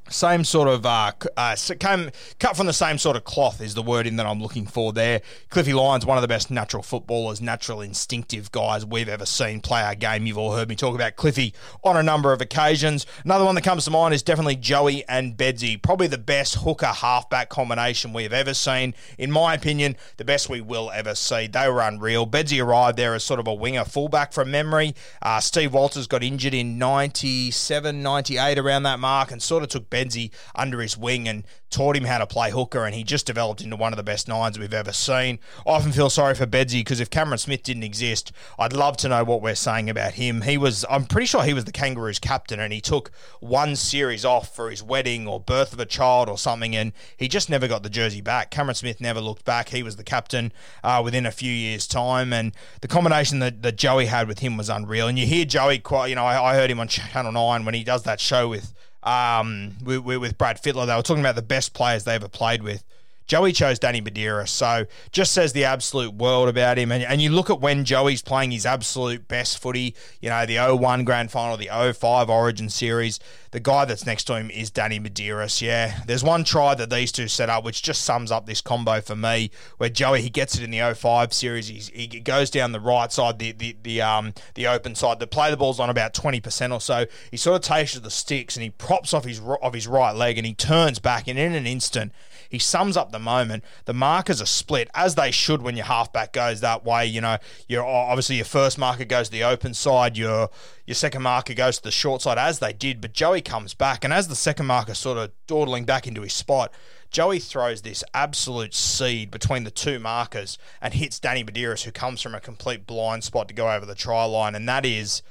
same 0.09 0.43
sort 0.43 0.67
of 0.67 0.85
uh, 0.85 1.11
uh, 1.37 1.55
came 1.79 2.11
cut 2.39 2.57
from 2.57 2.67
the 2.67 2.73
same 2.73 2.97
sort 2.97 3.15
of 3.15 3.23
cloth 3.23 3.61
is 3.61 3.73
the 3.73 3.81
wording 3.81 4.17
that 4.17 4.25
I'm 4.25 4.41
looking 4.41 4.67
for 4.67 4.91
there. 4.91 5.21
Cliffy 5.49 5.73
Lyons, 5.73 6.05
one 6.05 6.17
of 6.17 6.21
the 6.21 6.27
best 6.27 6.51
natural 6.51 6.83
footballers, 6.83 7.41
natural 7.41 7.81
instinctive 7.81 8.51
guys 8.51 8.85
we've 8.85 9.09
ever 9.09 9.25
seen 9.25 9.61
play 9.61 9.81
our 9.81 9.95
game. 9.95 10.25
You've 10.25 10.37
all 10.37 10.55
heard 10.55 10.69
me 10.69 10.75
talk 10.75 10.93
about 10.93 11.15
Cliffy 11.15 11.53
on 11.83 11.95
a 11.95 12.03
number 12.03 12.33
of 12.33 12.41
occasions. 12.41 13.05
Another 13.23 13.45
one 13.45 13.55
that 13.55 13.63
comes 13.63 13.85
to 13.85 13.91
mind 13.91 14.13
is 14.13 14.21
definitely 14.21 14.57
Joey 14.57 15.07
and 15.07 15.37
Bedsy, 15.37 15.81
probably 15.81 16.07
the 16.07 16.17
best 16.17 16.55
hooker 16.55 16.87
halfback 16.87 17.49
combination 17.49 18.13
we've 18.13 18.33
ever 18.33 18.53
seen. 18.53 18.93
In 19.17 19.31
my 19.31 19.53
opinion, 19.53 19.95
the 20.17 20.25
best 20.25 20.49
we 20.49 20.61
will 20.61 20.91
ever 20.91 21.15
see. 21.15 21.47
They 21.47 21.67
were 21.69 21.81
unreal. 21.81 22.27
Bedsy 22.27 22.63
arrived 22.63 22.97
there 22.97 23.15
as 23.15 23.23
sort 23.23 23.39
of 23.39 23.47
a 23.47 23.53
winger 23.53 23.85
fullback 23.85 24.33
from 24.33 24.51
memory. 24.51 24.95
Uh, 25.21 25.39
Steve 25.39 25.73
Walters 25.73 26.07
got 26.07 26.23
injured 26.23 26.53
in 26.53 26.77
97, 26.77 28.03
98 28.03 28.59
around 28.59 28.83
that 28.83 28.99
mark 28.99 29.31
and 29.31 29.41
sort 29.41 29.63
of 29.63 29.69
took 29.69 29.89
Bedsy 29.93 30.31
under 30.55 30.81
his 30.81 30.97
wing 30.97 31.27
and 31.27 31.43
taught 31.69 31.95
him 31.95 32.05
how 32.05 32.17
to 32.17 32.27
play 32.27 32.51
hooker, 32.51 32.85
and 32.85 32.95
he 32.95 33.03
just 33.03 33.25
developed 33.25 33.61
into 33.61 33.75
one 33.75 33.93
of 33.93 33.97
the 33.97 34.03
best 34.03 34.27
nines 34.27 34.57
we've 34.57 34.73
ever 34.73 34.91
seen. 34.91 35.39
I 35.65 35.71
often 35.71 35.91
feel 35.91 36.09
sorry 36.09 36.35
for 36.35 36.45
Bedsy 36.45 36.81
because 36.81 36.99
if 36.99 37.09
Cameron 37.09 37.37
Smith 37.37 37.63
didn't 37.63 37.83
exist, 37.83 38.31
I'd 38.57 38.73
love 38.73 38.97
to 38.97 39.09
know 39.09 39.23
what 39.23 39.41
we're 39.41 39.55
saying 39.55 39.89
about 39.89 40.13
him. 40.13 40.41
He 40.41 40.57
was, 40.57 40.85
I'm 40.89 41.05
pretty 41.05 41.27
sure 41.27 41.43
he 41.43 41.53
was 41.53 41.65
the 41.65 41.71
Kangaroos 41.71 42.19
captain, 42.19 42.59
and 42.59 42.73
he 42.73 42.81
took 42.81 43.11
one 43.39 43.75
series 43.75 44.25
off 44.25 44.55
for 44.55 44.69
his 44.69 44.83
wedding 44.83 45.27
or 45.27 45.39
birth 45.39 45.73
of 45.73 45.79
a 45.79 45.85
child 45.85 46.29
or 46.29 46.37
something, 46.37 46.75
and 46.75 46.93
he 47.17 47.27
just 47.27 47.49
never 47.49 47.67
got 47.67 47.83
the 47.83 47.89
jersey 47.89 48.21
back. 48.21 48.51
Cameron 48.51 48.75
Smith 48.75 48.99
never 48.99 49.21
looked 49.21 49.45
back. 49.45 49.69
He 49.69 49.83
was 49.83 49.95
the 49.95 50.03
captain 50.03 50.51
uh, 50.83 51.01
within 51.03 51.25
a 51.25 51.31
few 51.31 51.51
years' 51.51 51.87
time, 51.87 52.33
and 52.33 52.53
the 52.81 52.87
combination 52.87 53.39
that, 53.39 53.61
that 53.61 53.77
Joey 53.77 54.07
had 54.07 54.27
with 54.27 54.39
him 54.39 54.57
was 54.57 54.69
unreal. 54.69 55.07
And 55.07 55.17
you 55.17 55.25
hear 55.25 55.45
Joey 55.45 55.79
quite, 55.79 56.07
you 56.07 56.15
know, 56.15 56.25
I, 56.25 56.51
I 56.51 56.55
heard 56.55 56.71
him 56.71 56.79
on 56.79 56.87
Channel 56.87 57.31
9 57.31 57.65
when 57.65 57.73
he 57.73 57.83
does 57.83 58.03
that 58.03 58.19
show 58.19 58.47
with 58.47 58.73
um, 59.03 59.73
with, 59.83 59.99
with 59.99 60.37
Brad 60.37 60.61
Fittler. 60.61 60.87
They 60.87 60.95
were 60.95 61.01
talking 61.01 61.21
about 61.21 61.35
the 61.35 61.41
best 61.41 61.73
players 61.73 62.03
they 62.03 62.15
ever 62.15 62.27
played 62.27 62.63
with. 62.63 62.83
Joey 63.27 63.53
chose 63.53 63.79
Danny 63.79 64.01
Buderus, 64.01 64.49
so 64.49 64.85
just 65.11 65.31
says 65.31 65.53
the 65.53 65.63
absolute 65.63 66.13
world 66.13 66.49
about 66.49 66.77
him. 66.77 66.91
And, 66.91 67.03
and 67.03 67.21
you 67.21 67.29
look 67.29 67.49
at 67.49 67.61
when 67.61 67.85
Joey's 67.85 68.21
playing 68.21 68.51
his 68.51 68.65
absolute 68.65 69.27
best 69.27 69.59
footy, 69.59 69.95
you 70.21 70.29
know, 70.29 70.45
the 70.45 70.57
01 70.57 71.03
Grand 71.03 71.31
Final, 71.31 71.57
the 71.57 71.69
05 71.93 72.29
Origin 72.29 72.69
Series, 72.69 73.19
the 73.51 73.59
guy 73.59 73.85
that's 73.85 74.05
next 74.05 74.25
to 74.25 74.35
him 74.35 74.49
is 74.49 74.71
Danny 74.71 74.99
Buderus. 74.99 75.61
Yeah, 75.61 75.99
there's 76.05 76.23
one 76.23 76.43
try 76.43 76.75
that 76.75 76.89
these 76.89 77.11
two 77.11 77.27
set 77.27 77.49
up, 77.49 77.63
which 77.63 77.81
just 77.81 78.03
sums 78.03 78.31
up 78.31 78.45
this 78.45 78.61
combo 78.61 78.99
for 78.99 79.15
me, 79.15 79.51
where 79.77 79.89
Joey, 79.89 80.21
he 80.21 80.29
gets 80.29 80.57
it 80.57 80.63
in 80.63 80.71
the 80.71 80.93
05 80.93 81.33
Series, 81.33 81.67
He's, 81.67 81.89
he 81.89 82.07
goes 82.07 82.49
down 82.49 82.71
the 82.71 82.79
right 82.79 83.11
side, 83.11 83.39
the, 83.39 83.51
the, 83.51 83.75
the, 83.83 84.01
um, 84.01 84.33
the 84.55 84.67
open 84.67 84.95
side, 84.95 85.19
the 85.19 85.27
play 85.27 85.49
the 85.49 85.57
ball's 85.57 85.79
on 85.79 85.89
about 85.89 86.13
20% 86.13 86.73
or 86.73 86.81
so. 86.81 87.05
He 87.31 87.37
sort 87.37 87.55
of 87.55 87.61
takes 87.61 87.93
the 87.93 88.11
sticks 88.11 88.55
and 88.55 88.63
he 88.63 88.71
props 88.71 89.13
off 89.13 89.25
his, 89.25 89.39
off 89.39 89.73
his 89.73 89.87
right 89.87 90.13
leg 90.13 90.37
and 90.37 90.45
he 90.45 90.53
turns 90.53 90.99
back, 90.99 91.27
and 91.27 91.37
in 91.37 91.53
an 91.53 91.67
instant, 91.67 92.11
he 92.53 92.59
sums 92.59 92.95
up 92.95 93.11
the 93.11 93.17
moment. 93.17 93.63
The 93.85 93.95
markers 93.95 94.39
are 94.39 94.45
split 94.45 94.87
as 94.93 95.15
they 95.15 95.31
should 95.31 95.63
when 95.63 95.75
your 95.75 95.87
halfback 95.87 96.33
goes 96.33 96.61
that 96.61 96.85
way. 96.85 97.03
You 97.07 97.19
know, 97.19 97.37
your 97.67 97.83
obviously 97.83 98.35
your 98.35 98.45
first 98.45 98.77
marker 98.77 99.05
goes 99.05 99.29
to 99.29 99.31
the 99.31 99.43
open 99.43 99.73
side. 99.73 100.19
Your 100.19 100.51
your 100.85 100.93
second 100.93 101.23
marker 101.23 101.55
goes 101.55 101.77
to 101.77 101.83
the 101.83 101.89
short 101.89 102.21
side 102.21 102.37
as 102.37 102.59
they 102.59 102.71
did. 102.71 103.01
But 103.01 103.13
Joey 103.13 103.41
comes 103.41 103.73
back, 103.73 104.03
and 104.03 104.13
as 104.13 104.27
the 104.27 104.35
second 104.35 104.67
marker 104.67 104.93
sort 104.93 105.17
of 105.17 105.31
dawdling 105.47 105.85
back 105.85 106.05
into 106.05 106.21
his 106.21 106.33
spot. 106.33 106.71
Joey 107.09 107.39
throws 107.39 107.81
this 107.81 108.03
absolute 108.13 108.73
seed 108.73 109.29
between 109.29 109.63
the 109.65 109.71
two 109.71 109.99
markers 109.99 110.57
and 110.81 110.95
hits 110.95 111.19
Danny 111.19 111.43
Buderus, 111.43 111.83
who 111.83 111.91
comes 111.91 112.21
from 112.21 112.33
a 112.33 112.39
complete 112.39 112.87
blind 112.87 113.23
spot 113.23 113.47
to 113.47 113.53
go 113.53 113.71
over 113.71 113.85
the 113.85 113.93
try 113.93 114.25
line. 114.25 114.55
And 114.55 114.67
that 114.69 114.83
is 114.83 115.21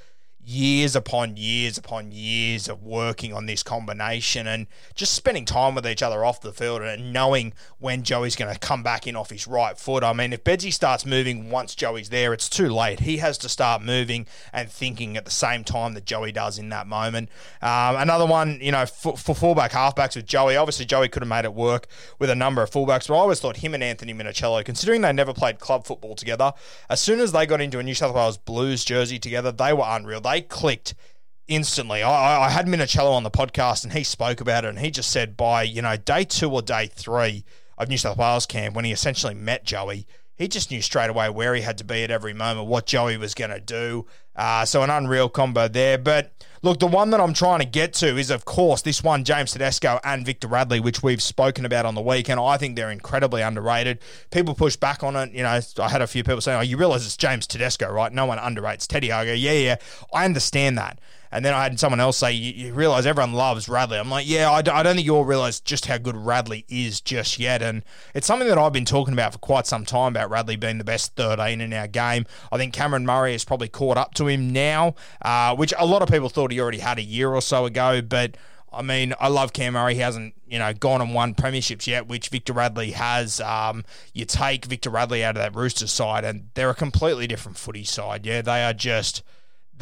years 0.45 0.95
upon 0.95 1.37
years 1.37 1.77
upon 1.77 2.11
years 2.11 2.67
of 2.67 2.83
working 2.83 3.33
on 3.33 3.45
this 3.45 3.63
combination 3.63 4.45
and 4.47 4.67
just 4.93 5.13
spending 5.13 5.45
time 5.45 5.75
with 5.75 5.87
each 5.87 6.03
other 6.03 6.25
off 6.25 6.41
the 6.41 6.51
field 6.51 6.81
and 6.81 7.13
knowing 7.13 7.53
when 7.79 8.03
Joey's 8.03 8.35
going 8.35 8.53
to 8.53 8.59
come 8.59 8.83
back 8.83 9.07
in 9.07 9.15
off 9.15 9.29
his 9.29 9.47
right 9.47 9.77
foot. 9.77 10.03
I 10.03 10.13
mean, 10.13 10.33
if 10.33 10.43
Bedsy 10.43 10.71
starts 10.71 11.05
moving 11.05 11.49
once 11.49 11.75
Joey's 11.75 12.09
there, 12.09 12.33
it's 12.33 12.49
too 12.49 12.69
late. 12.69 13.01
He 13.01 13.17
has 13.17 13.37
to 13.39 13.49
start 13.49 13.81
moving 13.81 14.27
and 14.51 14.69
thinking 14.69 15.15
at 15.17 15.25
the 15.25 15.31
same 15.31 15.63
time 15.63 15.93
that 15.93 16.05
Joey 16.05 16.31
does 16.31 16.57
in 16.57 16.69
that 16.69 16.87
moment. 16.87 17.29
Um, 17.61 17.95
another 17.95 18.25
one, 18.25 18.59
you 18.61 18.71
know, 18.71 18.85
for, 18.85 19.17
for 19.17 19.33
fullback 19.33 19.71
halfbacks 19.71 20.15
with 20.15 20.25
Joey, 20.25 20.57
obviously 20.57 20.85
Joey 20.85 21.07
could 21.07 21.21
have 21.21 21.29
made 21.29 21.45
it 21.45 21.53
work 21.53 21.87
with 22.19 22.29
a 22.29 22.35
number 22.35 22.61
of 22.61 22.69
fullbacks, 22.69 23.07
but 23.07 23.15
I 23.15 23.17
always 23.17 23.39
thought 23.39 23.57
him 23.57 23.73
and 23.73 23.83
Anthony 23.83 24.13
Minichiello, 24.13 24.65
considering 24.65 25.01
they 25.01 25.13
never 25.13 25.33
played 25.33 25.59
club 25.59 25.85
football 25.85 26.15
together, 26.15 26.53
as 26.89 26.99
soon 26.99 27.19
as 27.19 27.31
they 27.31 27.45
got 27.45 27.61
into 27.61 27.79
a 27.79 27.83
New 27.83 27.95
South 27.95 28.13
Wales 28.13 28.37
Blues 28.37 28.83
jersey 28.83 29.19
together, 29.19 29.51
they 29.51 29.73
were 29.73 29.85
unreal. 29.87 30.21
They 30.21 30.32
they 30.33 30.41
clicked 30.41 30.95
instantly. 31.47 32.01
I, 32.01 32.45
I 32.45 32.49
had 32.49 32.65
Minichiello 32.65 33.11
on 33.11 33.23
the 33.23 33.31
podcast 33.31 33.83
and 33.83 33.93
he 33.93 34.03
spoke 34.03 34.41
about 34.41 34.65
it 34.65 34.69
and 34.69 34.79
he 34.79 34.89
just 34.89 35.11
said 35.11 35.37
by, 35.37 35.63
you 35.63 35.81
know, 35.81 35.95
day 35.95 36.23
two 36.23 36.49
or 36.49 36.61
day 36.61 36.87
three 36.87 37.45
of 37.77 37.89
New 37.89 37.97
South 37.97 38.17
Wales 38.17 38.45
camp 38.45 38.75
when 38.75 38.85
he 38.85 38.91
essentially 38.91 39.35
met 39.35 39.63
Joey, 39.63 40.07
he 40.35 40.47
just 40.47 40.71
knew 40.71 40.81
straight 40.81 41.09
away 41.09 41.29
where 41.29 41.53
he 41.53 41.61
had 41.61 41.77
to 41.77 41.83
be 41.83 42.03
at 42.03 42.09
every 42.09 42.33
moment, 42.33 42.67
what 42.67 42.87
Joey 42.87 43.17
was 43.17 43.35
going 43.35 43.51
to 43.51 43.59
do. 43.59 44.07
Uh, 44.35 44.65
so 44.65 44.81
an 44.81 44.89
unreal 44.89 45.29
combo 45.29 45.67
there. 45.67 45.97
But 45.97 46.33
look, 46.63 46.79
the 46.79 46.87
one 46.87 47.11
that 47.11 47.19
I'm 47.19 47.33
trying 47.33 47.59
to 47.59 47.65
get 47.65 47.93
to 47.95 48.17
is, 48.17 48.31
of 48.31 48.45
course, 48.45 48.81
this 48.81 49.03
one, 49.03 49.23
James 49.23 49.51
Tedesco 49.51 49.99
and 50.03 50.25
Victor 50.25 50.47
Radley, 50.47 50.79
which 50.79 51.03
we've 51.03 51.21
spoken 51.21 51.65
about 51.65 51.85
on 51.85 51.93
the 51.93 52.01
weekend. 52.01 52.39
I 52.39 52.57
think 52.57 52.75
they're 52.75 52.91
incredibly 52.91 53.41
underrated. 53.41 53.99
People 54.31 54.55
push 54.55 54.75
back 54.75 55.03
on 55.03 55.15
it. 55.15 55.31
You 55.31 55.43
know, 55.43 55.59
I 55.79 55.89
had 55.89 56.01
a 56.01 56.07
few 56.07 56.23
people 56.23 56.41
saying, 56.41 56.57
oh, 56.57 56.61
you 56.61 56.77
realize 56.77 57.05
it's 57.05 57.17
James 57.17 57.45
Tedesco, 57.45 57.91
right? 57.91 58.11
No 58.11 58.25
one 58.25 58.39
underrates 58.39 58.87
Teddy. 58.87 59.11
I 59.11 59.25
go, 59.25 59.33
yeah, 59.33 59.51
yeah, 59.51 59.75
I 60.13 60.25
understand 60.25 60.77
that. 60.77 60.99
And 61.33 61.43
then 61.43 61.55
I 61.55 61.63
had 61.63 61.79
someone 61.79 61.99
else 61.99 62.17
say, 62.17 62.31
you, 62.31 62.67
you 62.67 62.73
realize 62.73 63.07
everyone 63.07 63.33
loves 63.33 63.67
Radley. 63.67 63.97
I'm 63.97 64.09
like, 64.09 64.29
yeah, 64.29 64.51
I 64.51 64.61
d- 64.61 64.69
I 64.69 64.83
don't 64.83 64.95
think 64.95 65.05
you 65.05 65.15
all 65.15 65.25
realize 65.25 65.59
just 65.59 65.87
how 65.87 65.97
good 65.97 66.15
Radley 66.15 66.63
is 66.69 67.01
just 67.01 67.39
yet. 67.39 67.63
And 67.63 67.83
it's 68.13 68.27
something 68.27 68.47
that 68.47 68.59
I've 68.59 68.71
been 68.71 68.85
talking 68.85 69.13
about 69.13 69.33
for 69.33 69.39
quite 69.39 69.65
some 69.65 69.83
time 69.83 70.13
about 70.13 70.29
Radley 70.29 70.55
being 70.57 70.77
the 70.77 70.83
best 70.83 71.15
13 71.15 71.59
in 71.59 71.73
our 71.73 71.87
game. 71.87 72.27
I 72.51 72.57
think 72.57 72.71
Cameron 72.71 73.07
Murray 73.07 73.31
has 73.31 73.43
probably 73.43 73.67
caught 73.67 73.97
up 73.97 74.13
to 74.13 74.27
him 74.27 74.53
now, 74.53 74.93
uh, 75.23 75.55
which 75.55 75.73
a 75.79 75.87
lot 75.87 76.03
of 76.03 76.09
people 76.09 76.29
thought 76.29 76.51
he 76.51 76.59
already 76.59 76.79
had 76.79 76.99
a 76.99 77.03
year 77.03 77.33
or 77.33 77.41
so 77.41 77.65
ago. 77.65 78.03
But 78.03 78.37
I 78.71 78.83
mean, 78.83 79.15
I 79.19 79.27
love 79.27 79.53
Cam 79.53 79.73
Murray. 79.73 79.95
He 79.95 80.01
hasn't, 80.01 80.35
you 80.47 80.59
know, 80.59 80.71
gone 80.71 81.01
and 81.01 81.15
won 81.15 81.33
premierships 81.33 81.87
yet, 81.87 82.07
which 82.07 82.29
Victor 82.29 82.53
Radley 82.53 82.91
has. 82.91 83.41
Um, 83.41 83.85
you 84.13 84.25
take 84.25 84.65
Victor 84.65 84.91
Radley 84.91 85.23
out 85.23 85.35
of 85.35 85.41
that 85.41 85.55
Roosters 85.55 85.91
side, 85.91 86.25
and 86.25 86.49
they're 86.53 86.69
a 86.69 86.75
completely 86.75 87.25
different 87.25 87.57
footy 87.57 87.83
side. 87.83 88.25
Yeah, 88.25 88.43
they 88.43 88.63
are 88.63 88.73
just 88.73 89.23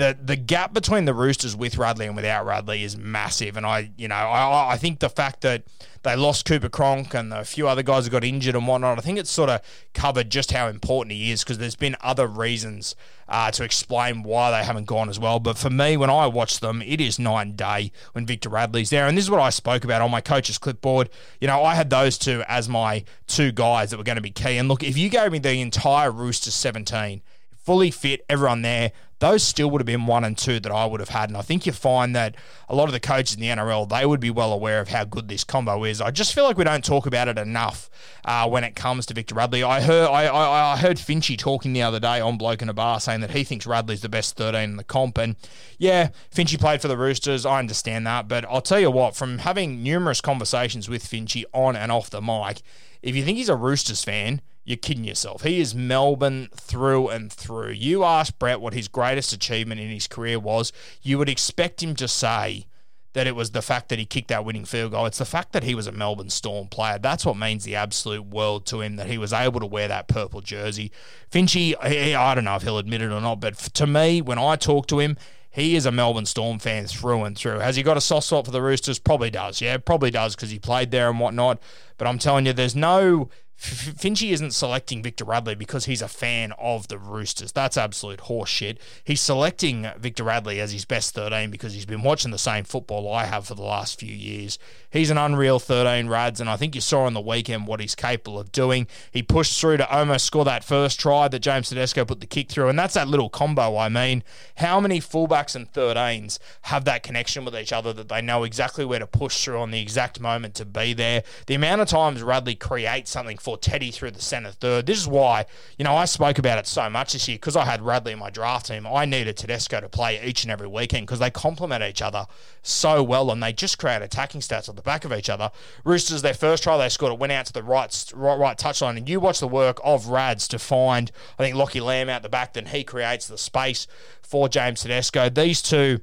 the 0.01 0.17
the 0.19 0.35
gap 0.35 0.73
between 0.73 1.05
the 1.05 1.13
Roosters 1.13 1.55
with 1.55 1.77
Radley 1.77 2.07
and 2.07 2.15
without 2.15 2.43
Radley 2.43 2.83
is 2.83 2.97
massive. 2.97 3.55
And 3.55 3.65
I, 3.65 3.91
you 3.97 4.07
know, 4.07 4.15
I, 4.15 4.71
I 4.73 4.77
think 4.77 4.99
the 4.99 5.09
fact 5.09 5.41
that 5.41 5.63
they 6.01 6.15
lost 6.15 6.45
Cooper 6.45 6.69
Cronk 6.69 7.13
and 7.13 7.31
a 7.31 7.45
few 7.45 7.67
other 7.67 7.83
guys 7.83 8.09
got 8.09 8.23
injured 8.23 8.55
and 8.55 8.67
whatnot, 8.67 8.97
I 8.97 9.01
think 9.01 9.19
it's 9.19 9.29
sort 9.29 9.51
of 9.51 9.61
covered 9.93 10.31
just 10.31 10.51
how 10.51 10.67
important 10.67 11.13
he 11.13 11.31
is 11.31 11.43
because 11.43 11.59
there's 11.59 11.75
been 11.75 11.95
other 12.01 12.25
reasons 12.25 12.95
uh, 13.29 13.51
to 13.51 13.63
explain 13.63 14.23
why 14.23 14.49
they 14.49 14.65
haven't 14.65 14.85
gone 14.85 15.07
as 15.07 15.19
well. 15.19 15.39
But 15.39 15.59
for 15.59 15.69
me, 15.69 15.97
when 15.97 16.09
I 16.09 16.25
watch 16.25 16.61
them, 16.61 16.81
it 16.81 16.99
is 16.99 17.19
night 17.19 17.43
and 17.43 17.55
day 17.55 17.91
when 18.13 18.25
Victor 18.25 18.49
Radley's 18.49 18.89
there. 18.89 19.05
And 19.05 19.15
this 19.15 19.25
is 19.25 19.31
what 19.31 19.39
I 19.39 19.51
spoke 19.51 19.83
about 19.83 20.01
on 20.01 20.09
my 20.09 20.21
coach's 20.21 20.57
clipboard. 20.57 21.11
You 21.39 21.47
know, 21.47 21.63
I 21.63 21.75
had 21.75 21.91
those 21.91 22.17
two 22.17 22.43
as 22.47 22.67
my 22.67 23.03
two 23.27 23.51
guys 23.51 23.91
that 23.91 23.97
were 23.97 24.03
going 24.03 24.15
to 24.15 24.21
be 24.21 24.31
key. 24.31 24.57
And 24.57 24.67
look, 24.67 24.81
if 24.81 24.97
you 24.97 25.09
gave 25.09 25.31
me 25.31 25.37
the 25.37 25.61
entire 25.61 26.11
Roosters 26.11 26.55
17, 26.55 27.21
fully 27.63 27.91
fit, 27.91 28.25
everyone 28.29 28.61
there, 28.61 28.91
those 29.21 29.43
still 29.43 29.69
would 29.69 29.79
have 29.79 29.85
been 29.85 30.07
one 30.07 30.23
and 30.23 30.35
two 30.35 30.59
that 30.59 30.71
I 30.71 30.85
would 30.85 30.99
have 30.99 31.09
had. 31.09 31.29
And 31.29 31.37
I 31.37 31.43
think 31.43 31.67
you 31.67 31.71
find 31.71 32.15
that 32.15 32.35
a 32.67 32.75
lot 32.75 32.85
of 32.85 32.91
the 32.91 32.99
coaches 32.99 33.35
in 33.35 33.39
the 33.39 33.47
NRL, 33.47 33.87
they 33.87 34.03
would 34.03 34.19
be 34.19 34.31
well 34.31 34.51
aware 34.51 34.79
of 34.79 34.87
how 34.87 35.03
good 35.03 35.27
this 35.27 35.43
combo 35.43 35.83
is. 35.83 36.01
I 36.01 36.09
just 36.09 36.33
feel 36.33 36.43
like 36.43 36.57
we 36.57 36.63
don't 36.63 36.83
talk 36.83 37.05
about 37.05 37.27
it 37.27 37.37
enough 37.37 37.91
uh, 38.25 38.49
when 38.49 38.63
it 38.63 38.75
comes 38.75 39.05
to 39.05 39.13
Victor 39.13 39.35
Radley. 39.35 39.61
I 39.61 39.79
heard 39.79 40.07
I, 40.07 40.25
I, 40.25 40.73
I 40.73 40.77
heard 40.77 40.97
Finchy 40.97 41.37
talking 41.37 41.71
the 41.71 41.83
other 41.83 41.99
day 41.99 42.19
on 42.19 42.39
Bloke 42.39 42.63
in 42.63 42.69
a 42.69 42.73
Bar 42.73 42.99
saying 42.99 43.21
that 43.21 43.29
he 43.29 43.43
thinks 43.43 43.67
Radley's 43.67 44.01
the 44.01 44.09
best 44.09 44.35
13 44.37 44.71
in 44.71 44.77
the 44.77 44.83
comp. 44.83 45.19
And 45.19 45.35
yeah, 45.77 46.09
Finchy 46.33 46.59
played 46.59 46.81
for 46.81 46.87
the 46.87 46.97
Roosters. 46.97 47.45
I 47.45 47.59
understand 47.59 48.07
that. 48.07 48.27
But 48.27 48.43
I'll 48.45 48.61
tell 48.61 48.79
you 48.79 48.89
what, 48.89 49.15
from 49.15 49.37
having 49.37 49.83
numerous 49.83 50.19
conversations 50.19 50.89
with 50.89 51.03
Finchy 51.03 51.43
on 51.53 51.75
and 51.75 51.91
off 51.91 52.09
the 52.09 52.21
mic, 52.21 52.63
if 53.03 53.15
you 53.15 53.23
think 53.23 53.37
he's 53.37 53.49
a 53.49 53.55
Roosters 53.55 54.03
fan, 54.03 54.41
you're 54.63 54.77
kidding 54.77 55.03
yourself. 55.03 55.43
He 55.43 55.59
is 55.59 55.73
Melbourne 55.73 56.49
through 56.53 57.09
and 57.09 57.31
through. 57.31 57.71
You 57.71 58.03
ask 58.03 58.37
Brett 58.37 58.61
what 58.61 58.73
his 58.73 58.87
greatest 58.87 59.33
achievement 59.33 59.81
in 59.81 59.89
his 59.89 60.07
career 60.07 60.39
was, 60.39 60.71
you 61.01 61.17
would 61.17 61.29
expect 61.29 61.81
him 61.81 61.95
to 61.95 62.07
say 62.07 62.67
that 63.13 63.27
it 63.27 63.35
was 63.35 63.51
the 63.51 63.61
fact 63.61 63.89
that 63.89 63.99
he 63.99 64.05
kicked 64.05 64.29
that 64.29 64.45
winning 64.45 64.63
field 64.63 64.91
goal. 64.91 65.05
It's 65.05 65.17
the 65.17 65.25
fact 65.25 65.51
that 65.51 65.63
he 65.63 65.75
was 65.75 65.85
a 65.85 65.91
Melbourne 65.91 66.29
Storm 66.29 66.67
player. 66.67 66.97
That's 66.97 67.25
what 67.25 67.35
means 67.35 67.65
the 67.65 67.75
absolute 67.75 68.25
world 68.25 68.65
to 68.67 68.79
him 68.79 68.95
that 68.95 69.07
he 69.07 69.17
was 69.17 69.33
able 69.33 69.59
to 69.59 69.65
wear 69.65 69.89
that 69.89 70.07
purple 70.07 70.39
jersey. 70.39 70.93
Finchy, 71.29 71.75
I 71.83 72.33
don't 72.33 72.45
know 72.45 72.55
if 72.55 72.61
he'll 72.61 72.77
admit 72.77 73.01
it 73.01 73.11
or 73.11 73.19
not, 73.19 73.41
but 73.41 73.57
to 73.57 73.85
me, 73.85 74.21
when 74.21 74.39
I 74.39 74.55
talk 74.55 74.87
to 74.87 74.99
him, 74.99 75.17
he 75.49 75.75
is 75.75 75.85
a 75.85 75.91
Melbourne 75.91 76.25
Storm 76.25 76.59
fan 76.59 76.85
through 76.85 77.25
and 77.25 77.37
through. 77.37 77.59
Has 77.59 77.75
he 77.75 77.83
got 77.83 77.97
a 77.97 78.01
soft 78.01 78.27
spot 78.27 78.45
for 78.45 78.51
the 78.51 78.61
Roosters? 78.61 78.99
Probably 78.99 79.29
does. 79.29 79.59
Yeah, 79.59 79.75
probably 79.75 80.09
does 80.09 80.33
because 80.33 80.49
he 80.49 80.59
played 80.59 80.91
there 80.91 81.09
and 81.09 81.19
whatnot. 81.19 81.61
But 81.97 82.07
I'm 82.07 82.17
telling 82.17 82.45
you, 82.45 82.53
there's 82.53 82.77
no 82.77 83.29
F- 83.63 83.95
Finchy 83.95 84.31
isn't 84.31 84.55
selecting 84.55 85.03
Victor 85.03 85.23
Radley 85.23 85.53
because 85.53 85.85
he's 85.85 86.01
a 86.01 86.07
fan 86.07 86.51
of 86.53 86.87
the 86.87 86.97
Roosters. 86.97 87.51
That's 87.51 87.77
absolute 87.77 88.21
horseshit. 88.21 88.77
He's 89.03 89.21
selecting 89.21 89.87
Victor 89.99 90.23
Radley 90.23 90.59
as 90.59 90.71
his 90.71 90.83
best 90.83 91.13
13 91.13 91.51
because 91.51 91.73
he's 91.73 91.85
been 91.85 92.01
watching 92.01 92.31
the 92.31 92.39
same 92.39 92.63
football 92.63 93.13
I 93.13 93.25
have 93.25 93.45
for 93.45 93.53
the 93.53 93.61
last 93.61 93.99
few 93.99 94.13
years. 94.13 94.57
He's 94.89 95.11
an 95.11 95.19
unreal 95.19 95.59
13 95.59 96.07
Rads, 96.07 96.41
and 96.41 96.49
I 96.49 96.57
think 96.57 96.73
you 96.73 96.81
saw 96.81 97.03
on 97.03 97.13
the 97.13 97.21
weekend 97.21 97.67
what 97.67 97.79
he's 97.79 97.93
capable 97.93 98.39
of 98.39 98.51
doing. 98.51 98.87
He 99.11 99.21
pushed 99.21 99.61
through 99.61 99.77
to 99.77 99.89
almost 99.89 100.25
score 100.25 100.43
that 100.45 100.63
first 100.63 100.99
try 100.99 101.27
that 101.27 101.39
James 101.39 101.69
Tedesco 101.69 102.03
put 102.03 102.19
the 102.19 102.25
kick 102.25 102.49
through, 102.49 102.67
and 102.67 102.79
that's 102.79 102.95
that 102.95 103.07
little 103.07 103.29
combo. 103.29 103.77
I 103.77 103.89
mean, 103.89 104.23
how 104.55 104.79
many 104.79 104.99
fullbacks 104.99 105.55
and 105.55 105.71
13s 105.71 106.39
have 106.63 106.85
that 106.85 107.03
connection 107.03 107.45
with 107.45 107.55
each 107.55 107.71
other 107.71 107.93
that 107.93 108.09
they 108.09 108.21
know 108.21 108.43
exactly 108.43 108.85
where 108.85 108.99
to 108.99 109.07
push 109.07 109.45
through 109.45 109.59
on 109.59 109.69
the 109.69 109.81
exact 109.81 110.19
moment 110.19 110.55
to 110.55 110.65
be 110.65 110.93
there? 110.93 111.23
The 111.45 111.55
amount 111.55 111.81
of 111.81 111.87
times 111.87 112.23
Radley 112.23 112.55
creates 112.55 113.11
something 113.11 113.37
for 113.37 113.50
for 113.51 113.57
Teddy 113.57 113.91
through 113.91 114.11
the 114.11 114.21
centre 114.21 114.51
third. 114.51 114.85
This 114.85 114.97
is 114.97 115.07
why, 115.07 115.45
you 115.77 115.83
know, 115.83 115.93
I 115.93 116.05
spoke 116.05 116.37
about 116.37 116.57
it 116.57 116.67
so 116.67 116.89
much 116.89 117.11
this 117.11 117.27
year 117.27 117.35
because 117.35 117.57
I 117.57 117.65
had 117.65 117.81
Radley 117.81 118.13
in 118.13 118.19
my 118.19 118.29
draft 118.29 118.67
team. 118.67 118.87
I 118.87 119.03
needed 119.03 119.35
Tedesco 119.35 119.81
to 119.81 119.89
play 119.89 120.25
each 120.25 120.43
and 120.43 120.51
every 120.51 120.67
weekend 120.67 121.05
because 121.05 121.19
they 121.19 121.29
complement 121.29 121.83
each 121.83 122.01
other 122.01 122.27
so 122.61 123.03
well 123.03 123.29
and 123.29 123.43
they 123.43 123.51
just 123.51 123.77
create 123.77 124.01
attacking 124.01 124.39
stats 124.39 124.69
on 124.69 124.77
the 124.77 124.81
back 124.81 125.03
of 125.03 125.11
each 125.11 125.29
other. 125.29 125.51
Roosters, 125.83 126.21
their 126.21 126.33
first 126.33 126.63
try 126.63 126.77
they 126.77 126.87
scored, 126.87 127.11
it 127.11 127.19
went 127.19 127.33
out 127.33 127.45
to 127.47 127.53
the 127.53 127.63
right, 127.63 128.11
right, 128.15 128.39
right 128.39 128.57
touchline. 128.57 128.95
And 128.95 129.09
you 129.09 129.19
watch 129.19 129.41
the 129.41 129.49
work 129.49 129.81
of 129.83 130.07
Rads 130.07 130.47
to 130.49 130.59
find, 130.59 131.11
I 131.37 131.43
think, 131.43 131.57
Lockie 131.57 131.81
Lam 131.81 132.07
out 132.07 132.23
the 132.23 132.29
back, 132.29 132.53
then 132.53 132.67
he 132.67 132.85
creates 132.85 133.27
the 133.27 133.37
space 133.37 133.85
for 134.21 134.47
James 134.47 134.81
Tedesco. 134.81 135.27
These 135.27 135.61
two 135.61 135.99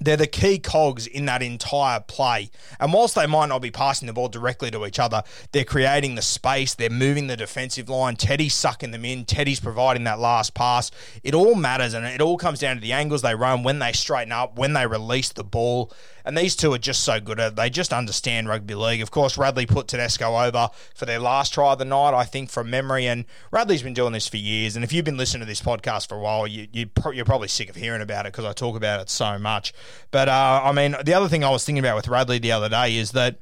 they're 0.00 0.16
the 0.16 0.26
key 0.26 0.58
cogs 0.58 1.06
in 1.06 1.26
that 1.26 1.42
entire 1.42 2.00
play. 2.00 2.50
And 2.78 2.92
whilst 2.92 3.14
they 3.14 3.26
might 3.26 3.46
not 3.46 3.62
be 3.62 3.70
passing 3.70 4.06
the 4.06 4.12
ball 4.12 4.28
directly 4.28 4.70
to 4.70 4.86
each 4.86 4.98
other, 4.98 5.22
they're 5.52 5.64
creating 5.64 6.14
the 6.14 6.22
space, 6.22 6.74
they're 6.74 6.90
moving 6.90 7.26
the 7.26 7.36
defensive 7.36 7.88
line. 7.88 8.16
Teddy's 8.16 8.54
sucking 8.54 8.90
them 8.90 9.04
in, 9.04 9.24
Teddy's 9.24 9.60
providing 9.60 10.04
that 10.04 10.18
last 10.18 10.54
pass. 10.54 10.90
It 11.22 11.34
all 11.34 11.54
matters 11.54 11.94
and 11.94 12.06
it 12.06 12.20
all 12.20 12.36
comes 12.36 12.60
down 12.60 12.76
to 12.76 12.82
the 12.82 12.92
angles 12.92 13.22
they 13.22 13.34
run, 13.34 13.62
when 13.62 13.78
they 13.78 13.92
straighten 13.92 14.32
up, 14.32 14.58
when 14.58 14.72
they 14.72 14.86
release 14.86 15.30
the 15.30 15.44
ball. 15.44 15.92
And 16.24 16.36
these 16.36 16.54
two 16.54 16.74
are 16.74 16.78
just 16.78 17.04
so 17.04 17.20
good 17.20 17.40
at 17.40 17.52
it. 17.52 17.56
They 17.56 17.70
just 17.70 17.90
understand 17.90 18.50
rugby 18.50 18.74
league. 18.74 19.00
Of 19.00 19.10
course, 19.10 19.38
Radley 19.38 19.64
put 19.64 19.88
Tedesco 19.88 20.36
over 20.36 20.68
for 20.94 21.06
their 21.06 21.18
last 21.18 21.54
try 21.54 21.72
of 21.72 21.78
the 21.78 21.86
night, 21.86 22.12
I 22.12 22.24
think, 22.24 22.50
from 22.50 22.68
memory. 22.68 23.06
And 23.06 23.24
Radley's 23.50 23.82
been 23.82 23.94
doing 23.94 24.12
this 24.12 24.28
for 24.28 24.36
years. 24.36 24.76
And 24.76 24.84
if 24.84 24.92
you've 24.92 25.06
been 25.06 25.16
listening 25.16 25.40
to 25.40 25.46
this 25.46 25.62
podcast 25.62 26.06
for 26.06 26.16
a 26.16 26.20
while, 26.20 26.46
you, 26.46 26.68
you, 26.70 26.90
you're 27.14 27.24
probably 27.24 27.48
sick 27.48 27.70
of 27.70 27.76
hearing 27.76 28.02
about 28.02 28.26
it 28.26 28.32
because 28.32 28.44
I 28.44 28.52
talk 28.52 28.76
about 28.76 29.00
it 29.00 29.08
so 29.08 29.38
much. 29.38 29.72
But 30.10 30.28
uh, 30.28 30.62
I 30.64 30.72
mean, 30.72 30.96
the 31.04 31.14
other 31.14 31.28
thing 31.28 31.44
I 31.44 31.50
was 31.50 31.64
thinking 31.64 31.84
about 31.84 31.96
with 31.96 32.08
Radley 32.08 32.38
the 32.38 32.52
other 32.52 32.68
day 32.68 32.96
is 32.96 33.12
that 33.12 33.38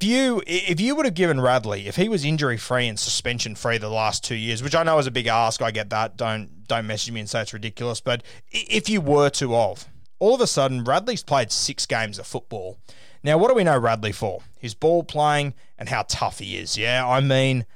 if 0.00 0.06
you 0.06 0.42
if 0.46 0.80
you 0.80 0.94
would 0.94 1.06
have 1.06 1.14
given 1.14 1.40
Radley 1.40 1.88
if 1.88 1.96
he 1.96 2.08
was 2.08 2.24
injury 2.24 2.56
free 2.56 2.86
and 2.86 2.98
suspension 2.98 3.54
free 3.54 3.78
the 3.78 3.88
last 3.88 4.22
two 4.22 4.36
years, 4.36 4.62
which 4.62 4.74
I 4.74 4.82
know 4.82 4.98
is 4.98 5.06
a 5.06 5.10
big 5.10 5.26
ask, 5.26 5.60
I 5.60 5.70
get 5.70 5.90
that. 5.90 6.16
Don't 6.16 6.66
don't 6.68 6.86
message 6.86 7.12
me 7.12 7.20
and 7.20 7.28
say 7.28 7.42
it's 7.42 7.52
ridiculous. 7.52 8.00
But 8.00 8.22
if 8.50 8.88
you 8.88 9.00
were 9.00 9.30
to 9.30 9.56
of 9.56 9.88
all 10.18 10.34
of 10.34 10.40
a 10.40 10.46
sudden 10.46 10.84
Radley's 10.84 11.22
played 11.22 11.50
six 11.50 11.86
games 11.86 12.18
of 12.18 12.26
football. 12.26 12.78
Now, 13.24 13.38
what 13.38 13.48
do 13.48 13.54
we 13.54 13.64
know 13.64 13.76
Radley 13.76 14.12
for? 14.12 14.42
His 14.58 14.74
ball 14.74 15.02
playing 15.02 15.54
and 15.76 15.88
how 15.88 16.04
tough 16.08 16.38
he 16.38 16.56
is. 16.56 16.76
Yeah, 16.76 17.06
I 17.06 17.20
mean. 17.20 17.66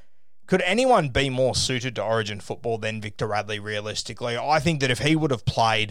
Could 0.46 0.62
anyone 0.62 1.08
be 1.08 1.30
more 1.30 1.54
suited 1.54 1.94
to 1.94 2.02
Origin 2.04 2.38
football 2.38 2.76
than 2.76 3.00
Victor 3.00 3.26
Radley, 3.26 3.58
realistically? 3.58 4.37
I 4.37 4.58
think 4.58 4.80
that 4.80 4.90
if 4.90 4.99
he 4.99 5.16
would 5.16 5.30
have 5.30 5.46
played 5.46 5.90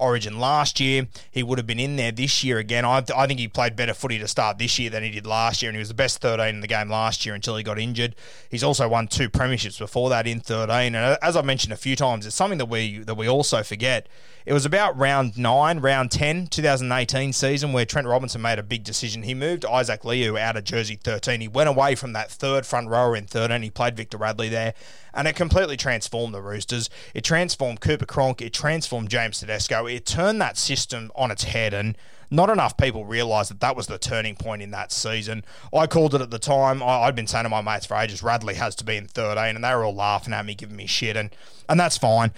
Origin 0.00 0.38
last 0.40 0.80
year. 0.80 1.06
He 1.30 1.42
would 1.42 1.58
have 1.58 1.66
been 1.66 1.78
in 1.78 1.96
there 1.96 2.12
this 2.12 2.42
year 2.42 2.58
again. 2.58 2.84
I, 2.84 3.04
I 3.14 3.26
think 3.26 3.38
he 3.38 3.48
played 3.48 3.76
better 3.76 3.94
footy 3.94 4.18
to 4.18 4.28
start 4.28 4.58
this 4.58 4.78
year 4.78 4.90
than 4.90 5.02
he 5.02 5.10
did 5.10 5.26
last 5.26 5.62
year, 5.62 5.68
and 5.68 5.76
he 5.76 5.80
was 5.80 5.88
the 5.88 5.94
best 5.94 6.20
13 6.20 6.54
in 6.54 6.60
the 6.60 6.66
game 6.66 6.88
last 6.88 7.24
year 7.24 7.34
until 7.34 7.56
he 7.56 7.62
got 7.62 7.78
injured. 7.78 8.16
He's 8.50 8.64
also 8.64 8.88
won 8.88 9.06
two 9.08 9.28
premierships 9.28 9.78
before 9.78 10.10
that 10.10 10.26
in 10.26 10.40
13, 10.40 10.94
and 10.94 11.18
as 11.22 11.36
I've 11.36 11.44
mentioned 11.44 11.72
a 11.72 11.76
few 11.76 11.96
times, 11.96 12.26
it's 12.26 12.36
something 12.36 12.58
that 12.58 12.66
we 12.66 12.98
that 13.00 13.14
we 13.14 13.28
also 13.28 13.62
forget. 13.62 14.08
It 14.50 14.52
was 14.52 14.66
about 14.66 14.98
round 14.98 15.38
nine, 15.38 15.78
round 15.78 16.10
10, 16.10 16.48
2018 16.48 17.32
season 17.32 17.72
where 17.72 17.84
Trent 17.84 18.08
Robinson 18.08 18.42
made 18.42 18.58
a 18.58 18.64
big 18.64 18.82
decision. 18.82 19.22
He 19.22 19.32
moved 19.32 19.64
Isaac 19.64 20.04
Liu 20.04 20.36
out 20.36 20.56
of 20.56 20.64
jersey 20.64 20.96
13. 20.96 21.40
He 21.40 21.46
went 21.46 21.68
away 21.68 21.94
from 21.94 22.14
that 22.14 22.32
third 22.32 22.66
front 22.66 22.88
rower 22.88 23.14
in 23.14 23.26
13. 23.28 23.62
He 23.62 23.70
played 23.70 23.96
Victor 23.96 24.16
Radley 24.16 24.48
there, 24.48 24.74
and 25.14 25.28
it 25.28 25.36
completely 25.36 25.76
transformed 25.76 26.34
the 26.34 26.42
Roosters. 26.42 26.90
It 27.14 27.22
transformed 27.22 27.80
Cooper 27.80 28.06
Cronk. 28.06 28.42
It 28.42 28.52
transformed 28.52 29.08
James 29.08 29.38
Tedesco. 29.38 29.86
It 29.86 30.04
turned 30.04 30.40
that 30.40 30.58
system 30.58 31.12
on 31.14 31.30
its 31.30 31.44
head, 31.44 31.72
and 31.72 31.96
not 32.28 32.50
enough 32.50 32.76
people 32.76 33.04
realised 33.04 33.50
that 33.50 33.60
that 33.60 33.76
was 33.76 33.86
the 33.86 33.98
turning 33.98 34.34
point 34.34 34.62
in 34.62 34.72
that 34.72 34.90
season. 34.90 35.44
I 35.72 35.86
called 35.86 36.16
it 36.16 36.22
at 36.22 36.32
the 36.32 36.40
time. 36.40 36.82
I, 36.82 37.04
had 37.04 37.14
been 37.14 37.28
saying 37.28 37.44
to 37.44 37.50
my 37.50 37.60
mates 37.60 37.86
for 37.86 37.96
ages, 37.96 38.20
Radley 38.20 38.54
has 38.54 38.74
to 38.74 38.84
be 38.84 38.96
in 38.96 39.06
13, 39.06 39.54
and 39.54 39.62
they 39.62 39.72
were 39.72 39.84
all 39.84 39.94
laughing 39.94 40.34
at 40.34 40.44
me, 40.44 40.56
giving 40.56 40.74
me 40.74 40.88
shit, 40.88 41.16
and, 41.16 41.30
and 41.68 41.78
that's 41.78 41.96
fine 41.96 42.32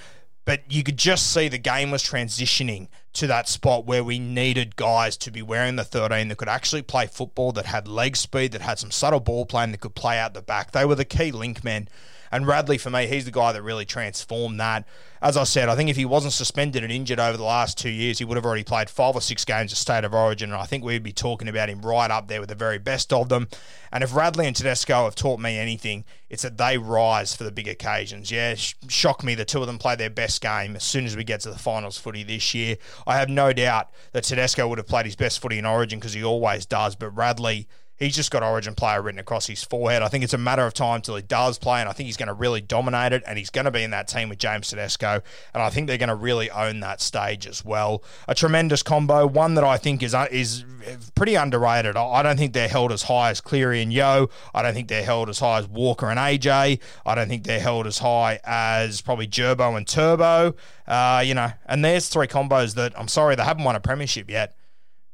but 0.44 0.62
you 0.68 0.82
could 0.82 0.96
just 0.96 1.32
see 1.32 1.48
the 1.48 1.58
game 1.58 1.90
was 1.90 2.02
transitioning 2.02 2.88
to 3.14 3.26
that 3.26 3.48
spot 3.48 3.84
where 3.84 4.02
we 4.02 4.18
needed 4.18 4.76
guys 4.76 5.16
to 5.18 5.30
be 5.30 5.42
wearing 5.42 5.76
the 5.76 5.84
13 5.84 6.28
that 6.28 6.38
could 6.38 6.48
actually 6.48 6.82
play 6.82 7.06
football, 7.06 7.52
that 7.52 7.66
had 7.66 7.86
leg 7.86 8.16
speed, 8.16 8.52
that 8.52 8.62
had 8.62 8.78
some 8.78 8.90
subtle 8.90 9.20
ball 9.20 9.44
playing, 9.44 9.72
that 9.72 9.80
could 9.80 9.94
play 9.94 10.18
out 10.18 10.34
the 10.34 10.42
back. 10.42 10.72
They 10.72 10.84
were 10.84 10.94
the 10.94 11.04
key 11.04 11.30
link 11.30 11.62
men. 11.62 11.88
And 12.32 12.46
Radley, 12.46 12.78
for 12.78 12.88
me, 12.88 13.06
he's 13.06 13.26
the 13.26 13.30
guy 13.30 13.52
that 13.52 13.62
really 13.62 13.84
transformed 13.84 14.58
that. 14.58 14.86
As 15.20 15.36
I 15.36 15.44
said, 15.44 15.68
I 15.68 15.76
think 15.76 15.90
if 15.90 15.96
he 15.96 16.06
wasn't 16.06 16.32
suspended 16.32 16.82
and 16.82 16.90
injured 16.90 17.20
over 17.20 17.36
the 17.36 17.44
last 17.44 17.76
two 17.76 17.90
years, 17.90 18.18
he 18.18 18.24
would 18.24 18.36
have 18.36 18.46
already 18.46 18.64
played 18.64 18.88
five 18.88 19.14
or 19.14 19.20
six 19.20 19.44
games 19.44 19.70
of 19.70 19.76
State 19.76 20.02
of 20.02 20.14
Origin. 20.14 20.50
And 20.50 20.60
I 20.60 20.64
think 20.64 20.82
we'd 20.82 21.02
be 21.02 21.12
talking 21.12 21.46
about 21.46 21.68
him 21.68 21.82
right 21.82 22.10
up 22.10 22.28
there 22.28 22.40
with 22.40 22.48
the 22.48 22.54
very 22.54 22.78
best 22.78 23.12
of 23.12 23.28
them. 23.28 23.48
And 23.92 24.02
if 24.02 24.16
Radley 24.16 24.46
and 24.46 24.56
Tedesco 24.56 25.04
have 25.04 25.14
taught 25.14 25.38
me 25.38 25.58
anything, 25.58 26.04
it's 26.30 26.42
that 26.42 26.56
they 26.56 26.78
rise 26.78 27.36
for 27.36 27.44
the 27.44 27.52
big 27.52 27.68
occasions. 27.68 28.30
Yeah, 28.30 28.54
shock 28.54 29.22
me 29.22 29.34
the 29.34 29.44
two 29.44 29.60
of 29.60 29.66
them 29.66 29.78
play 29.78 29.94
their 29.94 30.10
best 30.10 30.40
game 30.40 30.74
as 30.74 30.82
soon 30.82 31.04
as 31.04 31.14
we 31.14 31.24
get 31.24 31.40
to 31.40 31.50
the 31.50 31.58
finals 31.58 31.98
footy 31.98 32.24
this 32.24 32.54
year. 32.54 32.76
I 33.06 33.16
have 33.16 33.28
no 33.28 33.52
doubt 33.52 33.90
that 34.12 34.24
Tedesco 34.24 34.68
would 34.68 34.78
have 34.78 34.86
played 34.86 35.06
his 35.06 35.16
best 35.16 35.40
footy 35.40 35.58
in 35.58 35.66
Origin 35.66 35.98
because 35.98 36.12
he 36.12 36.24
always 36.24 36.66
does, 36.66 36.96
but 36.96 37.10
Radley 37.10 37.68
He's 38.02 38.16
just 38.16 38.32
got 38.32 38.42
Origin 38.42 38.74
player 38.74 39.00
written 39.00 39.20
across 39.20 39.46
his 39.46 39.62
forehead. 39.62 40.02
I 40.02 40.08
think 40.08 40.24
it's 40.24 40.32
a 40.32 40.38
matter 40.38 40.66
of 40.66 40.74
time 40.74 41.02
till 41.02 41.14
he 41.14 41.22
does 41.22 41.58
play, 41.58 41.78
and 41.78 41.88
I 41.88 41.92
think 41.92 42.06
he's 42.06 42.16
going 42.16 42.26
to 42.28 42.32
really 42.32 42.60
dominate 42.60 43.12
it, 43.12 43.22
and 43.26 43.38
he's 43.38 43.50
going 43.50 43.66
to 43.66 43.70
be 43.70 43.84
in 43.84 43.92
that 43.92 44.08
team 44.08 44.28
with 44.28 44.38
James 44.38 44.70
Tedesco, 44.70 45.20
and 45.54 45.62
I 45.62 45.70
think 45.70 45.86
they're 45.86 45.98
going 45.98 46.08
to 46.08 46.16
really 46.16 46.50
own 46.50 46.80
that 46.80 47.00
stage 47.00 47.46
as 47.46 47.64
well. 47.64 48.02
A 48.26 48.34
tremendous 48.34 48.82
combo, 48.82 49.24
one 49.26 49.54
that 49.54 49.62
I 49.62 49.76
think 49.76 50.02
is 50.02 50.14
uh, 50.14 50.26
is 50.32 50.64
pretty 51.14 51.34
underrated. 51.34 51.96
I 51.96 52.22
don't 52.22 52.36
think 52.36 52.52
they're 52.52 52.68
held 52.68 52.92
as 52.92 53.04
high 53.04 53.30
as 53.30 53.40
Cleary 53.40 53.82
and 53.82 53.92
Yeo. 53.92 54.28
I 54.54 54.62
don't 54.62 54.74
think 54.74 54.88
they're 54.88 55.04
held 55.04 55.28
as 55.28 55.38
high 55.38 55.58
as 55.58 55.68
Walker 55.68 56.08
and 56.08 56.18
AJ. 56.18 56.80
I 57.06 57.14
don't 57.14 57.28
think 57.28 57.44
they're 57.44 57.60
held 57.60 57.86
as 57.86 57.98
high 57.98 58.40
as 58.44 59.00
probably 59.00 59.26
Gerbo 59.26 59.76
and 59.76 59.86
Turbo. 59.86 60.54
Uh, 60.86 61.22
you 61.24 61.34
know, 61.34 61.52
and 61.66 61.84
there's 61.84 62.08
three 62.08 62.26
combos 62.26 62.74
that 62.74 62.98
I'm 62.98 63.08
sorry 63.08 63.34
they 63.34 63.44
haven't 63.44 63.64
won 63.64 63.76
a 63.76 63.80
premiership 63.80 64.30
yet. 64.30 64.54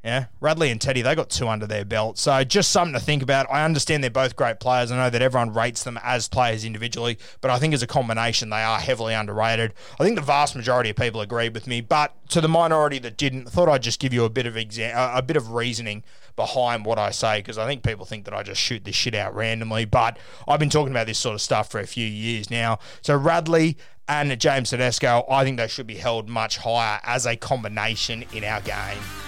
Yeah, 0.04 0.26
Radley 0.40 0.70
and 0.70 0.80
Teddy, 0.80 1.02
they 1.02 1.16
got 1.16 1.28
two 1.28 1.48
under 1.48 1.66
their 1.66 1.84
belt. 1.84 2.18
So 2.18 2.44
just 2.44 2.70
something 2.70 2.94
to 2.94 3.00
think 3.00 3.20
about. 3.20 3.48
I 3.50 3.64
understand 3.64 4.02
they're 4.04 4.11
both 4.11 4.37
great 4.37 4.61
players. 4.61 4.92
I 4.92 4.96
know 4.96 5.11
that 5.11 5.20
everyone 5.20 5.52
rates 5.52 5.82
them 5.82 5.98
as 6.04 6.28
players 6.28 6.64
individually, 6.64 7.18
but 7.40 7.50
I 7.50 7.58
think 7.58 7.74
as 7.74 7.82
a 7.82 7.87
combination, 7.87 8.48
they 8.48 8.62
are 8.62 8.78
heavily 8.78 9.12
underrated. 9.12 9.74
I 9.98 10.04
think 10.04 10.14
the 10.14 10.22
vast 10.22 10.54
majority 10.54 10.90
of 10.90 10.96
people 10.96 11.20
agree 11.20 11.48
with 11.48 11.66
me, 11.66 11.80
but 11.80 12.14
to 12.28 12.40
the 12.40 12.48
minority 12.48 13.00
that 13.00 13.16
didn't, 13.16 13.48
I 13.48 13.50
thought 13.50 13.68
I'd 13.68 13.82
just 13.82 13.98
give 13.98 14.14
you 14.14 14.24
a 14.24 14.30
bit 14.30 14.46
of 14.46 14.54
exa- 14.54 14.92
a 14.94 15.20
bit 15.20 15.37
of 15.37 15.50
reasoning 15.50 16.04
behind 16.37 16.84
what 16.84 16.98
I 17.00 17.11
say 17.11 17.40
because 17.40 17.58
I 17.58 17.66
think 17.66 17.82
people 17.82 18.04
think 18.04 18.24
that 18.26 18.34
I 18.34 18.44
just 18.44 18.61
shoot 18.61 18.84
this 18.84 18.94
shit 18.94 19.16
out 19.16 19.34
randomly. 19.34 19.84
But 19.84 20.16
I've 20.46 20.61
been 20.61 20.70
talking 20.70 20.92
about 20.92 21.08
this 21.08 21.18
sort 21.18 21.34
of 21.34 21.40
stuff 21.40 21.72
for 21.72 21.80
a 21.80 21.87
few 21.87 22.06
years 22.06 22.50
now. 22.50 22.78
So 23.02 23.16
Radley 23.16 23.76
and 24.06 24.38
James 24.40 24.70
Tedesco, 24.70 25.26
I 25.28 25.42
think 25.42 25.56
they 25.56 25.66
should 25.66 25.88
be 25.88 25.96
held 25.96 26.28
much 26.28 26.58
higher 26.58 27.00
as 27.02 27.26
a 27.26 27.34
combination 27.34 28.24
in 28.32 28.44
our 28.44 28.61
game. 28.61 29.27